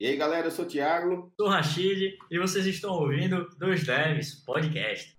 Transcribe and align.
E 0.00 0.06
aí, 0.06 0.16
galera, 0.16 0.46
eu 0.46 0.50
sou 0.52 0.64
o 0.64 0.68
Thiago. 0.68 1.32
Sou 1.36 1.48
o 1.48 1.50
Rachid 1.50 2.16
e 2.30 2.38
vocês 2.38 2.64
estão 2.66 2.92
ouvindo 2.92 3.48
Dois 3.58 3.84
Devs 3.84 4.32
Podcast. 4.32 5.16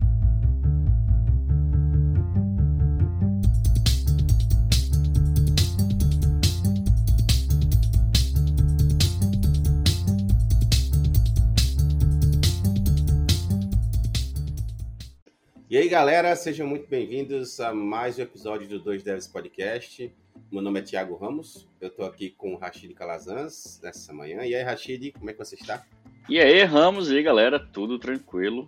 E 15.70 15.78
aí, 15.78 15.90
galera, 15.90 16.34
sejam 16.38 16.66
muito 16.66 16.88
bem-vindos 16.88 17.60
a 17.60 17.74
mais 17.74 18.18
um 18.18 18.22
episódio 18.22 18.66
do 18.66 18.80
Dois 18.80 19.04
Devs 19.04 19.28
Podcast. 19.28 20.10
Meu 20.52 20.64
nome 20.64 20.80
é 20.80 20.82
Thiago 20.82 21.16
Ramos, 21.16 21.68
eu 21.80 21.90
estou 21.90 22.08
aqui 22.08 22.32
com 22.32 22.56
o 22.56 22.58
Rachid 22.58 22.92
Calazans 22.96 23.80
nessa 23.84 24.12
manhã. 24.12 24.44
E 24.44 24.56
aí, 24.56 24.64
Rachid, 24.64 25.12
como 25.12 25.30
é 25.30 25.34
que 25.34 25.38
você 25.38 25.54
está? 25.54 25.86
E 26.28 26.40
aí, 26.40 26.64
Ramos, 26.64 27.12
e 27.12 27.18
aí, 27.18 27.22
galera, 27.22 27.60
tudo 27.60 28.00
tranquilo? 28.00 28.68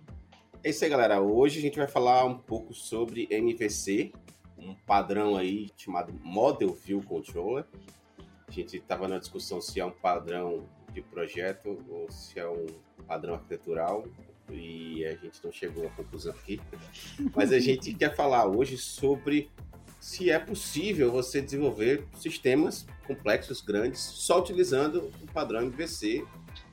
É 0.62 0.70
isso 0.70 0.84
aí, 0.84 0.90
galera. 0.90 1.20
Hoje 1.20 1.58
a 1.58 1.60
gente 1.60 1.76
vai 1.76 1.88
falar 1.88 2.24
um 2.24 2.38
pouco 2.38 2.72
sobre 2.72 3.26
MVC, 3.28 4.12
um 4.56 4.76
padrão 4.86 5.36
aí 5.36 5.70
chamado 5.76 6.12
Model 6.22 6.72
View 6.72 7.02
Controller. 7.02 7.64
A 8.46 8.50
gente 8.52 8.76
estava 8.76 9.08
na 9.08 9.18
discussão 9.18 9.60
se 9.60 9.80
é 9.80 9.84
um 9.84 9.90
padrão 9.90 10.68
de 10.92 11.02
projeto 11.02 11.84
ou 11.90 12.08
se 12.12 12.38
é 12.38 12.48
um 12.48 12.66
padrão 13.08 13.34
arquitetural 13.34 14.04
e 14.48 15.04
a 15.04 15.16
gente 15.16 15.42
não 15.42 15.50
chegou 15.50 15.84
à 15.88 15.90
conclusão 15.90 16.32
aqui. 16.32 16.60
Mas 17.34 17.52
a 17.52 17.58
gente 17.58 17.92
quer 17.92 18.14
falar 18.14 18.46
hoje 18.46 18.78
sobre 18.78 19.50
se 20.02 20.30
é 20.30 20.38
possível 20.40 21.12
você 21.12 21.40
desenvolver 21.40 22.04
sistemas 22.16 22.84
complexos, 23.06 23.60
grandes, 23.60 24.00
só 24.00 24.40
utilizando 24.40 25.12
o 25.22 25.26
padrão 25.32 25.62
MVC, 25.62 26.26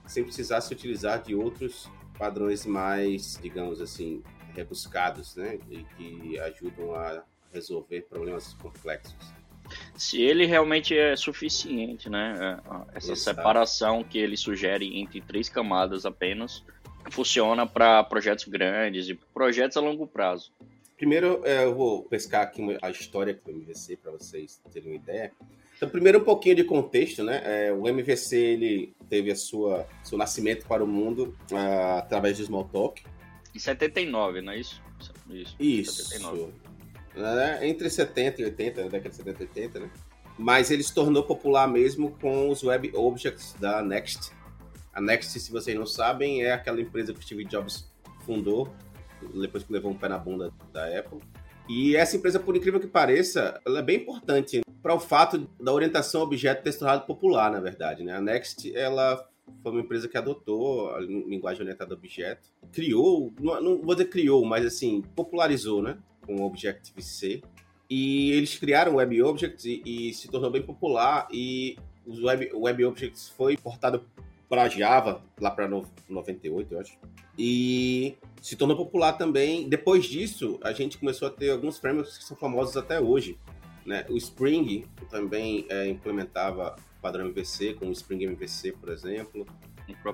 sem 0.07 0.23
precisar 0.23 0.61
se 0.61 0.73
utilizar 0.73 1.21
de 1.21 1.35
outros 1.35 1.88
padrões 2.17 2.65
mais, 2.65 3.38
digamos 3.39 3.80
assim, 3.81 4.23
rebuscados, 4.55 5.35
né? 5.35 5.59
E 5.69 5.83
que 5.95 6.39
ajudam 6.39 6.95
a 6.95 7.23
resolver 7.53 8.02
problemas 8.09 8.55
complexos. 8.55 9.16
Se 9.95 10.19
ele 10.19 10.47
realmente 10.47 10.97
é 10.97 11.16
suficiente, 11.16 12.09
né? 12.09 12.33
É, 12.35 12.97
essa 12.97 13.11
Exato. 13.11 13.38
separação 13.38 14.03
que 14.03 14.17
ele 14.17 14.38
sugere 14.38 15.00
entre 15.00 15.22
três 15.22 15.47
camadas 15.47 16.03
apenas 16.03 16.66
funciona 17.11 17.67
para 17.67 18.03
projetos 18.03 18.45
grandes 18.45 19.07
e 19.07 19.13
projetos 19.13 19.77
a 19.77 19.81
longo 19.81 20.07
prazo. 20.07 20.52
Primeiro, 21.00 21.42
é, 21.45 21.64
eu 21.64 21.73
vou 21.73 22.03
pescar 22.03 22.42
aqui 22.42 22.61
a 22.81 22.89
história 22.89 23.33
do 23.33 23.50
MVC 23.50 23.95
para 23.95 24.11
vocês 24.11 24.61
terem 24.69 24.89
uma 24.89 24.95
ideia. 24.97 25.31
Então, 25.78 25.88
primeiro 25.88 26.19
um 26.19 26.23
pouquinho 26.25 26.58
de 26.58 26.66
contexto, 26.66 27.23
né? 27.23 27.41
É, 27.45 27.72
o 27.72 27.88
MVC 27.88 28.36
ele 28.36 28.94
teve 29.09 29.31
a 29.31 29.36
sua 29.36 29.88
seu 30.03 30.17
nascimento 30.17 30.67
para 30.67 30.83
o 30.83 30.88
mundo 30.88 31.33
uh, 31.53 32.00
através 32.00 32.36
do 32.36 32.44
Smalltalk. 32.44 33.02
Em 33.56 33.59
79, 33.59 34.41
não 34.41 34.52
é 34.52 34.59
isso? 34.59 34.83
Isso. 35.30 35.56
Isso. 35.58 36.03
79. 36.09 36.52
É, 37.16 37.66
entre 37.66 37.89
70 37.89 38.41
e 38.41 38.45
80, 38.45 38.84
na 38.84 38.89
década 38.89 39.09
de 39.09 39.16
70 39.16 39.44
e 39.44 39.47
80, 39.47 39.80
né? 39.80 39.89
Mas 40.38 40.69
ele 40.69 40.84
se 40.84 40.94
tornou 40.94 41.23
popular 41.23 41.66
mesmo 41.66 42.11
com 42.19 42.50
os 42.50 42.61
Web 42.61 42.91
Objects 42.94 43.53
da 43.53 43.81
Next. 43.81 44.34
A 44.94 45.00
Next, 45.00 45.39
se 45.39 45.50
vocês 45.50 45.78
não 45.78 45.86
sabem, 45.86 46.44
é 46.44 46.52
aquela 46.52 46.81
empresa 46.81 47.13
que 47.13 47.19
o 47.19 47.23
Steve 47.23 47.45
Jobs 47.45 47.89
fundou 48.25 48.69
depois 49.34 49.64
que 49.64 49.73
levou 49.73 49.92
um 49.92 49.98
pé 49.98 50.08
na 50.08 50.17
bunda 50.17 50.52
da 50.72 50.86
Apple. 50.86 51.20
E 51.67 51.95
essa 51.95 52.17
empresa, 52.17 52.39
por 52.39 52.56
incrível 52.56 52.80
que 52.80 52.88
pareça, 52.88 53.62
ela 53.66 53.80
é 53.80 53.84
bem 53.84 53.98
importante 53.98 54.62
para 54.81 54.95
o 54.95 55.00
fato 55.00 55.48
da 55.62 55.72
orientação 55.72 56.22
objeto 56.22 56.64
ter 56.64 56.72
se 56.72 56.80
tornado 56.80 57.06
popular, 57.06 57.52
na 57.52 57.59
verdade. 57.59 58.03
Né? 58.03 58.16
A 58.16 58.22
Next, 58.22 58.75
ela 58.75 59.30
foi 59.62 59.72
uma 59.72 59.81
empresa 59.81 60.08
que 60.08 60.17
adotou 60.17 60.94
a 60.94 61.00
linguagem 61.00 61.62
orientada 61.62 61.94
a 61.94 61.97
objeto, 61.97 62.50
criou, 62.72 63.34
não, 63.40 63.62
não 63.62 63.81
vou 63.81 63.95
dizer 63.95 64.09
criou, 64.09 64.45
mas 64.45 64.66
assim, 64.66 65.02
popularizou, 65.16 65.81
né? 65.81 65.97
Com 66.25 66.38
o 66.38 66.44
Objective-C. 66.44 67.41
E 67.90 68.31
eles 68.31 68.58
criaram 68.58 68.94
o 68.94 68.96
Web 68.96 69.22
Objects 69.24 69.66
e, 69.66 69.81
e, 69.85 70.13
se 70.13 70.28
tornou 70.28 70.52
bem 70.52 70.62
popular 70.62 71.28
e 71.31 71.78
o 72.06 72.25
Web, 72.25 72.52
Web 72.53 72.85
Objects 72.85 73.29
foi 73.29 73.58
portado 73.58 74.06
para 74.49 74.67
Java 74.67 75.21
lá 75.39 75.51
para 75.51 75.69
98, 76.09 76.73
eu 76.73 76.79
acho. 76.79 76.97
E 77.37 78.17
se 78.41 78.55
tornou 78.55 78.75
popular 78.75 79.13
também. 79.13 79.69
Depois 79.69 80.05
disso, 80.05 80.59
a 80.63 80.73
gente 80.73 80.97
começou 80.97 81.27
a 81.27 81.31
ter 81.31 81.51
alguns 81.51 81.77
frameworks 81.77 82.17
que 82.17 82.23
são 82.23 82.35
famosos 82.35 82.75
até 82.75 82.99
hoje. 82.99 83.37
Né? 83.85 84.05
O 84.09 84.17
Spring 84.17 84.85
também 85.09 85.65
é, 85.69 85.87
implementava 85.87 86.75
padrão 87.01 87.27
MVC, 87.27 87.75
com 87.75 87.87
o 87.87 87.91
Spring 87.91 88.25
MVC, 88.25 88.73
por 88.73 88.89
exemplo. 88.89 89.45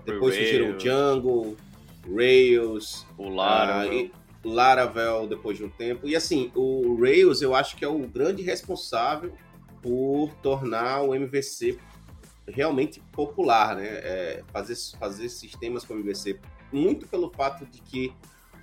Depois 0.06 0.36
surgiram 0.36 0.72
o 0.72 0.78
Django, 0.78 1.58
Rails, 2.14 3.06
o 3.18 3.30
Laravel. 3.30 4.06
Uh, 4.06 4.50
Laravel 4.50 5.28
depois 5.28 5.58
de 5.58 5.64
um 5.64 5.70
tempo. 5.70 6.08
E 6.08 6.16
assim, 6.16 6.52
o 6.54 6.96
Rails 7.02 7.42
eu 7.42 7.56
acho 7.56 7.76
que 7.76 7.84
é 7.84 7.88
o 7.88 8.00
grande 8.00 8.44
responsável 8.44 9.34
por 9.82 10.34
tornar 10.42 11.02
o 11.02 11.16
MVC 11.16 11.78
realmente 12.48 13.00
popular, 13.12 13.76
né? 13.76 13.88
É, 13.88 14.44
fazer, 14.52 14.76
fazer 15.00 15.30
sistemas 15.30 15.84
com 15.84 15.96
MVC, 15.96 16.40
muito 16.72 17.08
pelo 17.08 17.30
fato 17.30 17.66
de 17.66 17.82
que 17.82 18.14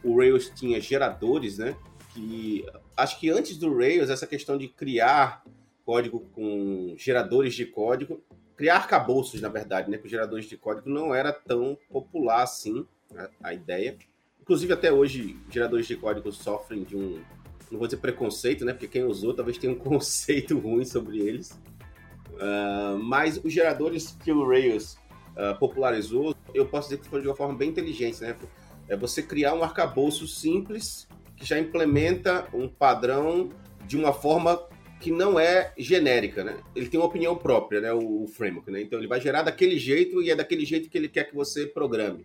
o 0.03 0.19
Rails 0.19 0.50
tinha 0.50 0.81
geradores, 0.81 1.59
né? 1.59 1.76
Que 2.12 2.65
acho 2.97 3.19
que 3.19 3.31
antes 3.31 3.56
do 3.56 3.76
Rails, 3.76 4.10
essa 4.10 4.26
questão 4.26 4.59
de 4.59 4.69
criar 4.69 5.43
código 5.84 6.20
com 6.34 6.94
geradores 6.97 7.54
de 7.54 7.66
código, 7.66 8.22
criar 8.56 8.76
arcabouços, 8.76 9.41
na 9.41 9.48
verdade, 9.48 9.91
né? 9.91 9.99
Com 9.99 10.09
geradores 10.09 10.47
de 10.47 10.56
código 10.56 10.88
não 10.88 11.14
era 11.14 11.32
tão 11.32 11.76
popular 11.91 12.43
assim 12.43 12.87
a, 13.16 13.28
a 13.43 13.54
ideia. 13.54 13.97
Inclusive, 14.41 14.72
até 14.72 14.93
hoje, 14.93 15.37
geradores 15.50 15.87
de 15.87 15.97
código 15.97 16.32
sofrem 16.32 16.82
de 16.82 16.97
um, 16.97 17.22
não 17.70 17.78
vou 17.78 17.87
dizer 17.87 18.00
preconceito, 18.00 18.64
né? 18.64 18.72
Porque 18.72 18.87
quem 18.87 19.04
usou 19.04 19.32
talvez 19.32 19.56
tenha 19.56 19.72
um 19.72 19.78
conceito 19.78 20.59
ruim 20.59 20.84
sobre 20.84 21.19
eles. 21.19 21.59
Uh, 22.34 22.98
mas 22.98 23.38
os 23.43 23.53
geradores 23.53 24.16
que 24.25 24.32
o 24.32 24.47
Rails 24.47 24.97
uh, 25.37 25.59
popularizou, 25.59 26.34
eu 26.54 26.66
posso 26.66 26.88
dizer 26.88 27.03
que 27.03 27.09
foi 27.09 27.20
de 27.20 27.28
uma 27.28 27.37
forma 27.37 27.54
bem 27.54 27.70
inteligente, 27.70 28.20
né? 28.22 28.37
É 28.88 28.97
você 28.97 29.22
criar 29.22 29.54
um 29.54 29.62
arcabouço 29.62 30.26
simples 30.26 31.09
que 31.37 31.44
já 31.44 31.59
implementa 31.59 32.47
um 32.53 32.69
padrão 32.69 33.48
de 33.87 33.97
uma 33.97 34.12
forma 34.12 34.60
que 35.00 35.10
não 35.10 35.38
é 35.38 35.72
genérica, 35.76 36.44
né? 36.44 36.56
Ele 36.76 36.88
tem 36.88 36.98
uma 36.98 37.06
opinião 37.06 37.37
própria, 37.37 37.81
né? 37.81 37.93
O, 37.93 38.22
o 38.22 38.26
framework, 38.28 38.70
né? 38.70 38.82
Então 38.82 38.99
ele 38.99 39.09
vai 39.09 39.20
gerar 39.20 39.43
daquele 39.43 39.78
jeito 39.78 40.22
e 40.22 40.31
é 40.31 40.37
daquele 40.37 40.64
jeito 40.64 40.88
que 40.88 40.97
ele 40.97 41.09
quer 41.09 41.25
que 41.25 41.34
você 41.34 41.66
programe. 41.66 42.25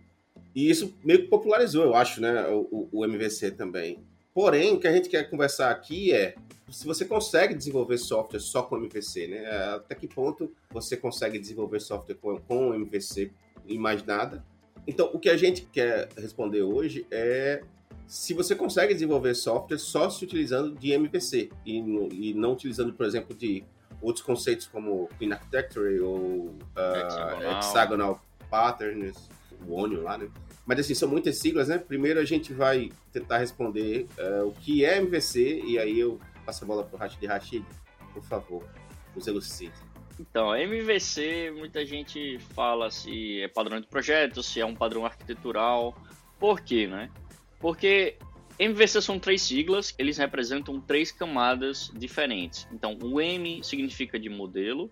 E 0.54 0.70
isso 0.70 0.96
meio 1.04 1.22
que 1.22 1.28
popularizou, 1.28 1.84
eu 1.84 1.94
acho, 1.94 2.20
né? 2.20 2.46
O, 2.48 2.88
o, 2.92 3.00
o 3.00 3.04
MVC 3.04 3.50
também. 3.50 4.04
Porém, 4.38 4.72
o 4.74 4.78
que 4.78 4.86
a 4.86 4.92
gente 4.92 5.08
quer 5.08 5.28
conversar 5.28 5.68
aqui 5.68 6.12
é 6.12 6.36
se 6.70 6.86
você 6.86 7.04
consegue 7.04 7.56
desenvolver 7.56 7.98
software 7.98 8.38
só 8.38 8.62
com 8.62 8.76
MVC, 8.76 9.26
né? 9.26 9.44
Até 9.74 9.96
que 9.96 10.06
ponto 10.06 10.54
você 10.70 10.96
consegue 10.96 11.40
desenvolver 11.40 11.80
software 11.80 12.14
com, 12.14 12.38
com 12.38 12.72
MVC 12.72 13.32
e 13.66 13.76
mais 13.76 14.04
nada? 14.04 14.44
Então, 14.86 15.10
o 15.12 15.18
que 15.18 15.28
a 15.28 15.36
gente 15.36 15.62
quer 15.62 16.08
responder 16.16 16.62
hoje 16.62 17.04
é 17.10 17.64
se 18.06 18.32
você 18.32 18.54
consegue 18.54 18.94
desenvolver 18.94 19.34
software 19.34 19.76
só 19.76 20.08
se 20.08 20.24
utilizando 20.24 20.72
de 20.78 20.92
MVC 20.92 21.50
e, 21.66 21.82
no, 21.82 22.08
e 22.12 22.32
não 22.32 22.52
utilizando, 22.52 22.92
por 22.92 23.06
exemplo, 23.06 23.34
de 23.34 23.64
outros 24.00 24.24
conceitos 24.24 24.68
como 24.68 25.08
Clean 25.18 25.32
Architecture 25.32 25.98
ou 25.98 26.16
uh, 26.16 27.06
hexagonal. 27.06 27.58
hexagonal 27.58 28.24
Patterns, 28.48 29.28
o 29.66 29.74
Onion 29.74 30.02
lá, 30.02 30.16
né? 30.16 30.30
Mas 30.68 30.80
assim, 30.80 30.92
são 30.92 31.08
muitas 31.08 31.38
siglas, 31.38 31.66
né? 31.68 31.78
Primeiro 31.78 32.20
a 32.20 32.26
gente 32.26 32.52
vai 32.52 32.92
tentar 33.10 33.38
responder 33.38 34.06
uh, 34.18 34.48
o 34.48 34.52
que 34.52 34.84
é 34.84 34.98
MVC 34.98 35.62
e 35.64 35.78
aí 35.78 35.98
eu 35.98 36.20
passo 36.44 36.62
a 36.62 36.66
bola 36.66 36.84
para 36.84 36.94
o 36.94 36.98
Rashid 36.98 37.26
Rashid, 37.26 37.64
por 38.12 38.22
favor, 38.22 38.68
nos 39.16 39.26
elucide. 39.26 39.72
Então, 40.20 40.54
MVC, 40.54 41.54
muita 41.56 41.86
gente 41.86 42.38
fala 42.54 42.90
se 42.90 43.40
é 43.40 43.48
padrão 43.48 43.80
de 43.80 43.86
projeto, 43.86 44.42
se 44.42 44.60
é 44.60 44.66
um 44.66 44.74
padrão 44.74 45.06
arquitetural. 45.06 45.96
Por 46.38 46.60
quê, 46.60 46.86
né? 46.86 47.10
Porque 47.58 48.18
MVC 48.58 49.00
são 49.00 49.18
três 49.18 49.40
siglas, 49.40 49.94
eles 49.96 50.18
representam 50.18 50.78
três 50.82 51.10
camadas 51.10 51.90
diferentes. 51.94 52.68
Então, 52.70 52.98
o 53.00 53.18
M 53.18 53.64
significa 53.64 54.18
de 54.18 54.28
modelo, 54.28 54.90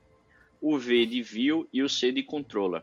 o 0.59 0.79
V 0.79 1.05
de 1.05 1.23
view 1.23 1.69
e 1.71 1.83
o 1.83 1.89
C 1.89 2.11
de 2.11 2.23
controller. 2.23 2.83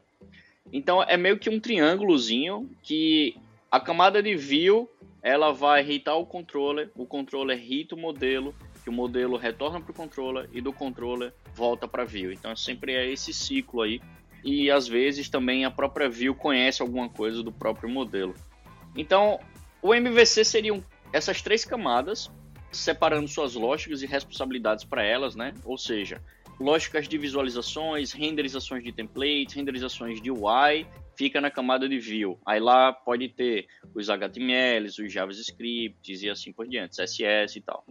Então, 0.71 1.03
é 1.03 1.17
meio 1.17 1.37
que 1.37 1.49
um 1.49 1.59
triângulozinho 1.59 2.69
que 2.81 3.35
a 3.69 3.79
camada 3.79 4.21
de 4.21 4.35
view 4.35 4.89
ela 5.21 5.53
vai 5.53 5.89
hitar 5.89 6.17
o 6.17 6.25
controller, 6.25 6.91
o 6.95 7.05
controller 7.05 7.59
hita 7.59 7.95
o 7.95 7.97
modelo, 7.97 8.53
que 8.83 8.89
o 8.89 8.93
modelo 8.93 9.37
retorna 9.37 9.79
para 9.79 9.91
o 9.91 9.95
controller 9.95 10.49
e 10.51 10.59
do 10.59 10.73
controller 10.73 11.33
volta 11.55 11.87
para 11.87 12.03
view. 12.03 12.31
Então 12.31 12.53
sempre 12.55 12.93
é 12.93 13.09
esse 13.09 13.33
ciclo 13.33 13.81
aí. 13.81 14.01
E 14.43 14.69
às 14.69 14.87
vezes 14.87 15.29
também 15.29 15.63
a 15.63 15.71
própria 15.71 16.09
view 16.09 16.35
conhece 16.35 16.81
alguma 16.81 17.07
coisa 17.07 17.41
do 17.41 17.51
próprio 17.51 17.89
modelo. 17.89 18.35
Então 18.95 19.39
o 19.81 19.95
MVC 19.95 20.43
seriam 20.43 20.83
essas 21.13 21.41
três 21.41 21.63
camadas, 21.63 22.29
separando 22.71 23.27
suas 23.29 23.53
lógicas 23.55 24.01
e 24.01 24.05
responsabilidades 24.05 24.83
para 24.83 25.03
elas, 25.03 25.35
né? 25.35 25.53
Ou 25.63 25.77
seja, 25.77 26.21
lógicas 26.59 27.07
de 27.07 27.17
visualizações, 27.17 28.11
renderizações 28.11 28.83
de 28.83 28.91
templates, 28.91 29.55
renderizações 29.55 30.21
de 30.21 30.31
UI, 30.31 30.87
fica 31.15 31.39
na 31.41 31.51
camada 31.51 31.87
de 31.87 31.99
view. 31.99 32.39
Aí 32.45 32.59
lá 32.59 32.91
pode 32.91 33.29
ter 33.29 33.67
os 33.93 34.09
HTMLs, 34.09 34.99
os 34.99 35.11
JavaScripts 35.11 36.23
e 36.23 36.29
assim 36.29 36.51
por 36.51 36.67
diante, 36.67 36.95
CSS 36.95 37.57
e 37.57 37.61
tal. 37.61 37.85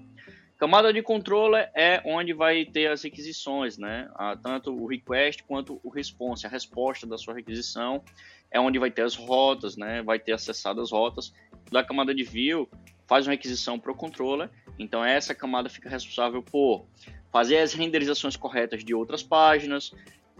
Camada 0.58 0.92
de 0.92 1.02
controller 1.02 1.70
é 1.74 2.00
onde 2.04 2.32
vai 2.32 2.64
ter 2.64 2.88
as 2.88 3.02
requisições, 3.02 3.76
né? 3.76 4.08
Ah, 4.14 4.36
tanto 4.36 4.72
o 4.72 4.86
request 4.86 5.42
quanto 5.42 5.80
o 5.82 5.88
response, 5.88 6.46
a 6.46 6.48
resposta 6.48 7.04
da 7.04 7.18
sua 7.18 7.34
requisição. 7.34 8.00
É 8.48 8.60
onde 8.60 8.78
vai 8.78 8.90
ter 8.90 9.02
as 9.02 9.16
rotas, 9.16 9.76
né? 9.76 10.02
Vai 10.02 10.20
ter 10.20 10.32
acessadas 10.32 10.84
as 10.84 10.92
rotas. 10.92 11.32
Da 11.72 11.82
camada 11.82 12.14
de 12.14 12.22
view, 12.22 12.68
faz 13.08 13.26
uma 13.26 13.32
requisição 13.32 13.76
para 13.76 13.90
o 13.90 13.94
controller. 13.94 14.48
Então, 14.78 15.04
essa 15.04 15.34
camada 15.34 15.68
fica 15.68 15.88
responsável 15.88 16.42
por 16.42 16.86
fazer 17.32 17.58
as 17.58 17.72
renderizações 17.72 18.36
corretas 18.36 18.84
de 18.84 18.94
outras 18.94 19.22
páginas, 19.22 19.92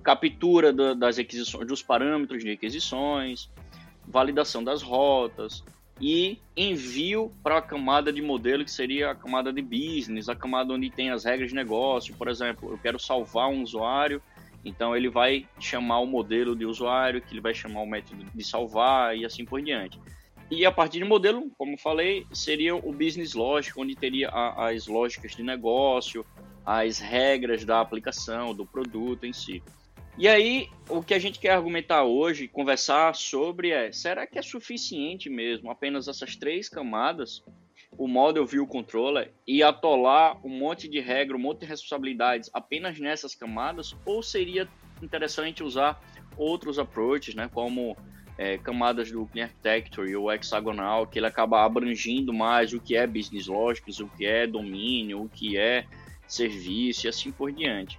captura 0.03 0.73
das 0.95 1.17
requisições, 1.17 1.67
dos 1.67 1.83
parâmetros 1.83 2.43
de 2.43 2.51
requisições, 2.51 3.51
validação 4.07 4.63
das 4.63 4.83
rotas, 4.83 5.65
e 6.01 6.39
envio 6.57 7.33
para 7.43 7.59
a 7.59 7.63
camada 7.63 8.13
de 8.13 8.21
modelo, 8.21 8.65
que 8.65 8.71
seria 8.71 9.11
a 9.11 9.15
camada 9.15 9.53
de 9.53 9.63
business, 9.63 10.29
a 10.29 10.35
camada 10.35 10.73
onde 10.75 10.91
tem 10.91 11.11
as 11.11 11.25
regras 11.25 11.51
de 11.51 11.55
negócio. 11.55 12.15
Por 12.17 12.29
exemplo, 12.29 12.73
eu 12.73 12.79
quero 12.79 12.99
salvar 12.99 13.49
um 13.49 13.63
usuário, 13.63 14.21
então 14.65 14.97
ele 14.97 15.09
vai 15.09 15.47
chamar 15.61 16.01
o 16.01 16.07
modelo 16.07 16.57
de 16.57 16.67
usuário, 16.67 17.23
que 17.23 17.33
ele 17.33 17.41
vai 17.41 17.55
chamar 17.55 17.83
o 17.83 17.87
método 17.87 18.25
de 18.35 18.45
salvar 18.45 19.17
e 19.17 19.25
assim 19.25 19.45
por 19.45 19.63
diante. 19.63 19.99
E 20.51 20.67
a 20.67 20.73
partir 20.73 20.99
de 20.99 21.05
modelo, 21.05 21.51
como 21.57 21.79
falei, 21.79 22.27
seria 22.33 22.75
o 22.75 22.93
business 22.93 23.33
logic, 23.33 23.79
onde 23.79 23.95
teria 23.95 24.29
as 24.29 24.87
lógicas 24.87 25.37
de 25.37 25.43
negócio, 25.43 26.27
as 26.65 26.99
regras 26.99 27.65
da 27.65 27.81
aplicação, 27.81 28.55
do 28.55 28.67
produto 28.67 29.25
em 29.25 29.33
si. 29.33 29.63
E 30.19 30.29
aí, 30.29 30.69
o 30.89 31.03
que 31.03 31.15
a 31.15 31.19
gente 31.19 31.39
quer 31.39 31.53
argumentar 31.53 32.05
hoje, 32.05 32.47
conversar 32.47 33.15
sobre 33.15 33.71
é: 33.71 33.91
será 33.93 34.27
que 34.27 34.39
é 34.39 34.43
suficiente 34.43 35.31
mesmo 35.31 35.71
apenas 35.71 36.07
essas 36.07 36.37
três 36.37 36.69
camadas, 36.69 37.43
o 37.97 38.07
Model 38.07 38.45
View 38.45 38.67
Controller, 38.67 39.33
e 39.47 39.63
atolar 39.63 40.39
um 40.45 40.51
monte 40.51 40.89
de 40.89 41.01
regra, 41.01 41.37
um 41.37 41.41
monte 41.41 41.61
de 41.61 41.67
responsabilidades 41.67 42.51
apenas 42.53 42.99
nessas 42.99 43.35
camadas? 43.35 43.97
Ou 44.05 44.23
seria 44.23 44.69
interessante 45.03 45.63
usar 45.63 46.01
outros 46.37 46.79
approaches, 46.79 47.35
né, 47.35 47.49
como 47.53 47.97
é, 48.37 48.59
camadas 48.59 49.11
do 49.11 49.27
Clean 49.27 49.45
Architecture 49.45 50.15
ou 50.17 50.33
Hexagonal, 50.33 51.07
que 51.07 51.19
ele 51.19 51.27
acaba 51.27 51.65
abrangindo 51.65 52.33
mais 52.33 52.73
o 52.73 52.81
que 52.81 52.97
é 52.97 53.07
Business 53.07 53.47
Logics, 53.47 53.99
o 54.01 54.09
que 54.09 54.27
é 54.27 54.47
domínio, 54.47 55.23
o 55.23 55.29
que 55.29 55.57
é 55.57 55.87
serviço 56.33 57.07
e 57.07 57.09
assim 57.09 57.31
por 57.31 57.53
diante. 57.53 57.99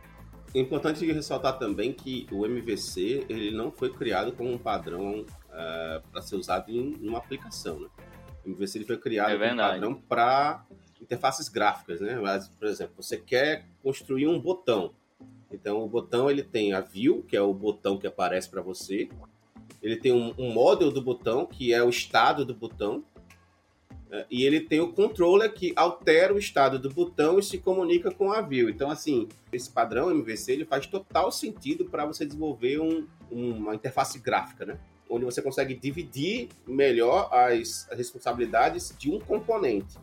É 0.56 0.60
importante 0.60 1.04
ressaltar 1.12 1.58
também 1.58 1.92
que 1.92 2.28
o 2.32 2.46
MVC 2.46 3.26
ele 3.28 3.52
não 3.52 3.72
foi 3.72 3.92
criado 3.92 4.32
como 4.34 4.52
um 4.52 4.58
padrão 4.58 5.22
uh, 5.22 5.26
é, 5.52 6.02
para 6.12 6.22
ser 6.22 6.36
usado 6.36 6.72
em, 6.72 6.96
uma 7.02 7.18
aplicação. 7.18 7.80
Né? 7.80 7.88
O 8.46 8.50
MVC 8.50 8.78
ele 8.78 8.86
foi 8.86 8.98
criado 8.98 9.32
é 9.32 9.50
como 9.50 9.54
um 9.54 9.58
padrão 9.58 9.96
para 9.96 10.64
interfaces 11.02 11.50
gráficas. 11.50 12.00
Né? 12.00 12.20
Mas, 12.20 12.48
por 12.48 12.68
exemplo, 12.68 12.94
você 12.98 13.18
quer 13.18 13.66
construir 13.82 14.28
um 14.28 14.40
botão. 14.40 14.94
Então, 15.52 15.84
o 15.84 15.88
botão 15.88 16.30
ele 16.30 16.44
tem 16.44 16.74
a 16.74 16.82
view, 16.82 17.24
que 17.28 17.36
é 17.36 17.42
o 17.42 17.54
botão 17.54 17.98
que 17.98 18.08
aparece 18.08 18.50
para 18.50 18.62
você. 18.62 19.10
Ele 19.82 19.98
tem 19.98 20.12
um, 20.12 20.34
um 20.38 20.52
model 20.52 20.92
do 20.92 21.02
botão, 21.02 21.46
que 21.46 21.74
é 21.74 21.84
o 21.84 21.90
estado 21.90 22.46
do 22.46 22.56
botão. 22.56 23.04
E 24.30 24.45
ele 24.45 24.60
tem 24.60 24.80
o 24.80 24.94
controller 24.94 25.51
que 25.51 25.74
altera 25.75 26.33
o 26.33 26.38
estado 26.38 26.77
do 26.77 26.89
botão 26.89 27.39
e 27.39 27.44
se 27.44 27.57
comunica 27.57 28.12
com 28.12 28.31
a 28.31 28.42
view. 28.42 28.69
Então, 28.69 28.89
assim, 28.89 29.27
esse 29.51 29.69
padrão 29.69 30.12
MVC 30.12 30.51
ele 30.51 30.65
faz 30.65 30.86
total 30.86 31.31
sentido 31.31 31.86
para 31.86 32.06
você 32.06 32.25
desenvolver 32.25 32.80
um, 32.80 33.07
uma 33.31 33.74
interface 33.74 34.19
gráfica, 34.19 34.65
né? 34.65 34.77
Onde 35.10 35.25
você 35.25 35.42
consegue 35.42 35.74
dividir 35.74 36.50
melhor 36.68 37.30
as, 37.33 37.88
as 37.89 37.98
responsabilidades 37.98 38.95
de 38.98 39.10
um 39.10 39.19
componente. 39.19 39.98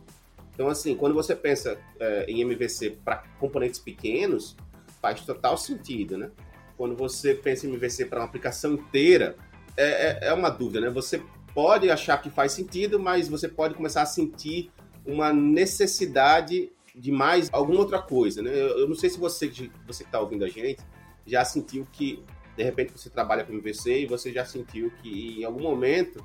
Então, 0.53 0.67
assim, 0.67 0.95
quando 0.95 1.13
você 1.13 1.35
pensa 1.35 1.79
é, 1.99 2.25
em 2.27 2.41
MVC 2.41 2.97
para 3.03 3.23
componentes 3.39 3.79
pequenos, 3.79 4.55
faz 5.01 5.21
total 5.21 5.57
sentido, 5.57 6.17
né? 6.17 6.31
Quando 6.77 6.95
você 6.95 7.33
pensa 7.33 7.65
em 7.65 7.69
MVC 7.69 8.05
para 8.05 8.19
uma 8.19 8.25
aplicação 8.25 8.73
inteira, 8.73 9.37
é, 9.77 9.85
é, 9.85 10.27
é 10.27 10.33
uma 10.33 10.49
dúvida, 10.49 10.81
né? 10.81 10.89
Você 10.89 11.23
pode 11.53 11.89
achar 11.89 12.21
que 12.21 12.29
faz 12.29 12.51
sentido, 12.53 12.99
mas 12.99 13.27
você 13.27 13.47
pode 13.47 13.73
começar 13.73 14.01
a 14.01 14.05
sentir 14.05 14.71
uma 15.05 15.33
necessidade 15.33 16.71
de 16.95 17.11
mais 17.11 17.49
alguma 17.51 17.79
outra 17.79 18.01
coisa, 18.01 18.41
né? 18.41 18.51
Eu, 18.53 18.87
não 18.87 18.95
sei 18.95 19.09
se 19.09 19.19
você, 19.19 19.47
você 19.87 20.03
que 20.03 20.09
está 20.09 20.19
ouvindo 20.19 20.43
a 20.43 20.49
gente 20.49 20.81
já 21.25 21.45
sentiu 21.45 21.87
que, 21.91 22.23
de 22.55 22.63
repente, 22.63 22.91
você 22.91 23.09
trabalha 23.09 23.43
com 23.43 23.53
MVC 23.53 24.01
e 24.01 24.05
você 24.05 24.31
já 24.31 24.45
sentiu 24.45 24.91
que 25.01 25.39
em 25.39 25.43
algum 25.43 25.61
momento 25.61 26.23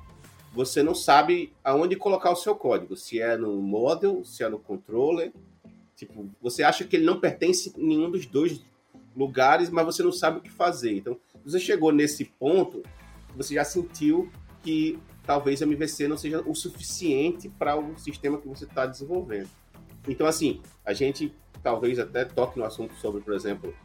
você 0.53 0.81
não 0.81 0.95
sabe 0.95 1.53
aonde 1.63 1.95
colocar 1.95 2.31
o 2.31 2.35
seu 2.35 2.55
código, 2.55 2.95
se 2.95 3.21
é 3.21 3.37
no 3.37 3.61
model, 3.61 4.23
se 4.25 4.43
é 4.43 4.49
no 4.49 4.59
controller. 4.59 5.31
Tipo, 5.95 6.29
você 6.41 6.63
acha 6.63 6.83
que 6.83 6.95
ele 6.95 7.05
não 7.05 7.19
pertence 7.19 7.73
em 7.77 7.87
nenhum 7.87 8.09
dos 8.09 8.25
dois 8.25 8.61
lugares, 9.15 9.69
mas 9.69 9.85
você 9.85 10.03
não 10.03 10.11
sabe 10.11 10.39
o 10.39 10.41
que 10.41 10.49
fazer. 10.49 10.93
Então, 10.93 11.17
você 11.43 11.59
chegou 11.59 11.91
nesse 11.91 12.25
ponto, 12.25 12.83
você 13.35 13.53
já 13.53 13.63
sentiu 13.63 14.31
que 14.63 14.99
talvez 15.27 15.61
MVC 15.61 16.07
não 16.07 16.17
seja 16.17 16.41
o 16.41 16.55
suficiente 16.55 17.49
para 17.49 17.77
o 17.77 17.97
sistema 17.99 18.39
que 18.39 18.47
você 18.47 18.63
está 18.63 18.85
desenvolvendo. 18.85 19.49
Então, 20.07 20.25
assim, 20.25 20.61
a 20.85 20.93
gente 20.93 21.35
talvez 21.61 21.99
até 21.99 22.23
toque 22.23 22.57
no 22.57 22.63
assunto 22.63 22.95
sobre, 22.95 23.21
por 23.21 23.33
exemplo, 23.33 23.75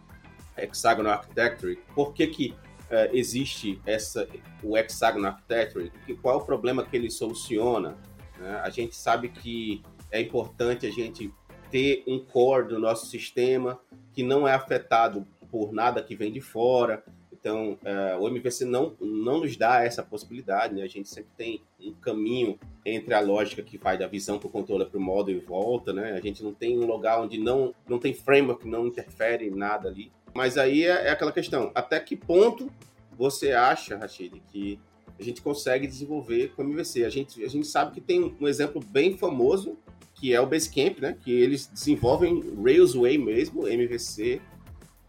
Hexagonal 0.56 1.14
Architecture. 1.14 1.76
Por 1.96 2.14
que, 2.14 2.28
que 2.28 2.50
uh, 2.50 3.12
existe 3.12 3.80
essa, 3.84 4.28
o 4.62 4.78
Hexagonal 4.78 5.32
Architecture? 5.32 5.90
Qual 6.22 6.38
é 6.38 6.40
o 6.40 6.46
problema 6.46 6.84
que 6.84 6.96
ele 6.96 7.10
soluciona? 7.10 7.98
Né? 8.38 8.60
A 8.62 8.70
gente 8.70 8.94
sabe 8.94 9.28
que 9.28 9.82
é 10.12 10.20
importante 10.20 10.86
a 10.86 10.92
gente 10.92 11.34
ter 11.72 12.04
um 12.06 12.20
core 12.20 12.68
do 12.68 12.78
nosso 12.78 13.06
sistema 13.06 13.80
que 14.12 14.22
não 14.22 14.46
é 14.46 14.54
afetado 14.54 15.26
por 15.50 15.72
nada 15.72 16.02
que 16.02 16.14
vem 16.14 16.30
de 16.30 16.40
fora. 16.40 17.02
Então, 17.42 17.76
uh, 17.82 18.22
o 18.22 18.28
MVC 18.28 18.64
não, 18.64 18.94
não 19.00 19.40
nos 19.40 19.56
dá 19.56 19.82
essa 19.82 20.00
possibilidade, 20.00 20.76
né? 20.76 20.82
A 20.84 20.86
gente 20.86 21.08
sempre 21.08 21.30
tem 21.36 21.60
um 21.80 21.92
caminho 21.92 22.56
entre 22.86 23.12
a 23.14 23.20
lógica 23.20 23.64
que 23.64 23.76
vai 23.76 23.98
da 23.98 24.06
visão 24.06 24.38
para 24.38 24.46
o 24.46 24.50
controle 24.50 24.86
para 24.86 24.96
o 24.96 25.02
modo 25.02 25.28
e 25.28 25.40
volta, 25.40 25.92
né? 25.92 26.12
A 26.12 26.20
gente 26.20 26.40
não 26.40 26.54
tem 26.54 26.78
um 26.78 26.86
lugar 26.86 27.20
onde 27.20 27.38
não, 27.38 27.74
não 27.88 27.98
tem 27.98 28.14
framework, 28.14 28.64
não 28.68 28.86
interfere 28.86 29.48
em 29.48 29.50
nada 29.50 29.88
ali. 29.88 30.12
Mas 30.32 30.56
aí 30.56 30.84
é, 30.84 31.08
é 31.08 31.10
aquela 31.10 31.32
questão, 31.32 31.72
até 31.74 31.98
que 31.98 32.14
ponto 32.14 32.70
você 33.18 33.50
acha, 33.50 33.96
Rachid, 33.96 34.40
que 34.52 34.78
a 35.18 35.22
gente 35.24 35.42
consegue 35.42 35.88
desenvolver 35.88 36.52
com 36.54 36.62
o 36.62 36.64
MVC? 36.64 37.04
A 37.04 37.10
gente, 37.10 37.42
a 37.44 37.48
gente 37.48 37.66
sabe 37.66 37.92
que 37.92 38.00
tem 38.00 38.36
um 38.40 38.46
exemplo 38.46 38.80
bem 38.80 39.16
famoso, 39.16 39.76
que 40.14 40.32
é 40.32 40.40
o 40.40 40.46
Basecamp, 40.46 41.00
né? 41.00 41.18
Que 41.20 41.32
eles 41.32 41.66
desenvolvem 41.66 42.40
Railsway 42.62 43.18
mesmo, 43.18 43.66
MVC, 43.66 44.40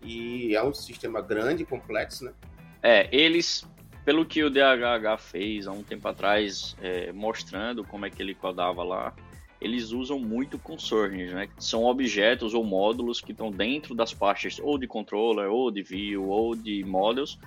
e 0.03 0.55
é 0.55 0.63
um 0.63 0.74
sistema 0.74 1.22
grande, 1.22 1.65
complexo, 1.65 2.25
né? 2.25 2.33
É, 2.81 3.07
eles, 3.12 3.65
pelo 4.03 4.25
que 4.25 4.43
o 4.43 4.50
DHH 4.50 5.17
fez 5.19 5.67
há 5.67 5.72
um 5.72 5.83
tempo 5.83 6.07
atrás, 6.07 6.75
é, 6.81 7.12
mostrando 7.12 7.83
como 7.83 8.05
é 8.05 8.10
que 8.10 8.22
ele 8.22 8.36
codava 8.36 8.83
lá, 8.83 9.15
eles 9.62 9.91
usam 9.91 10.19
muito 10.19 10.60
concerns, 10.60 11.31
né? 11.31 11.48
São 11.57 11.86
objetos 11.86 12.53
ou 12.53 12.63
módulos 12.63 13.22
que 13.22 13.31
estão 13.31 13.50
dentro 13.50 13.95
das 13.95 14.13
pastas 14.13 14.60
ou 14.60 14.77
de 14.77 14.86
controller, 14.86 15.50
ou 15.50 15.72
de 15.72 15.81
view, 15.81 16.27
ou 16.27 16.53
de 16.53 16.83
models, 16.83 17.39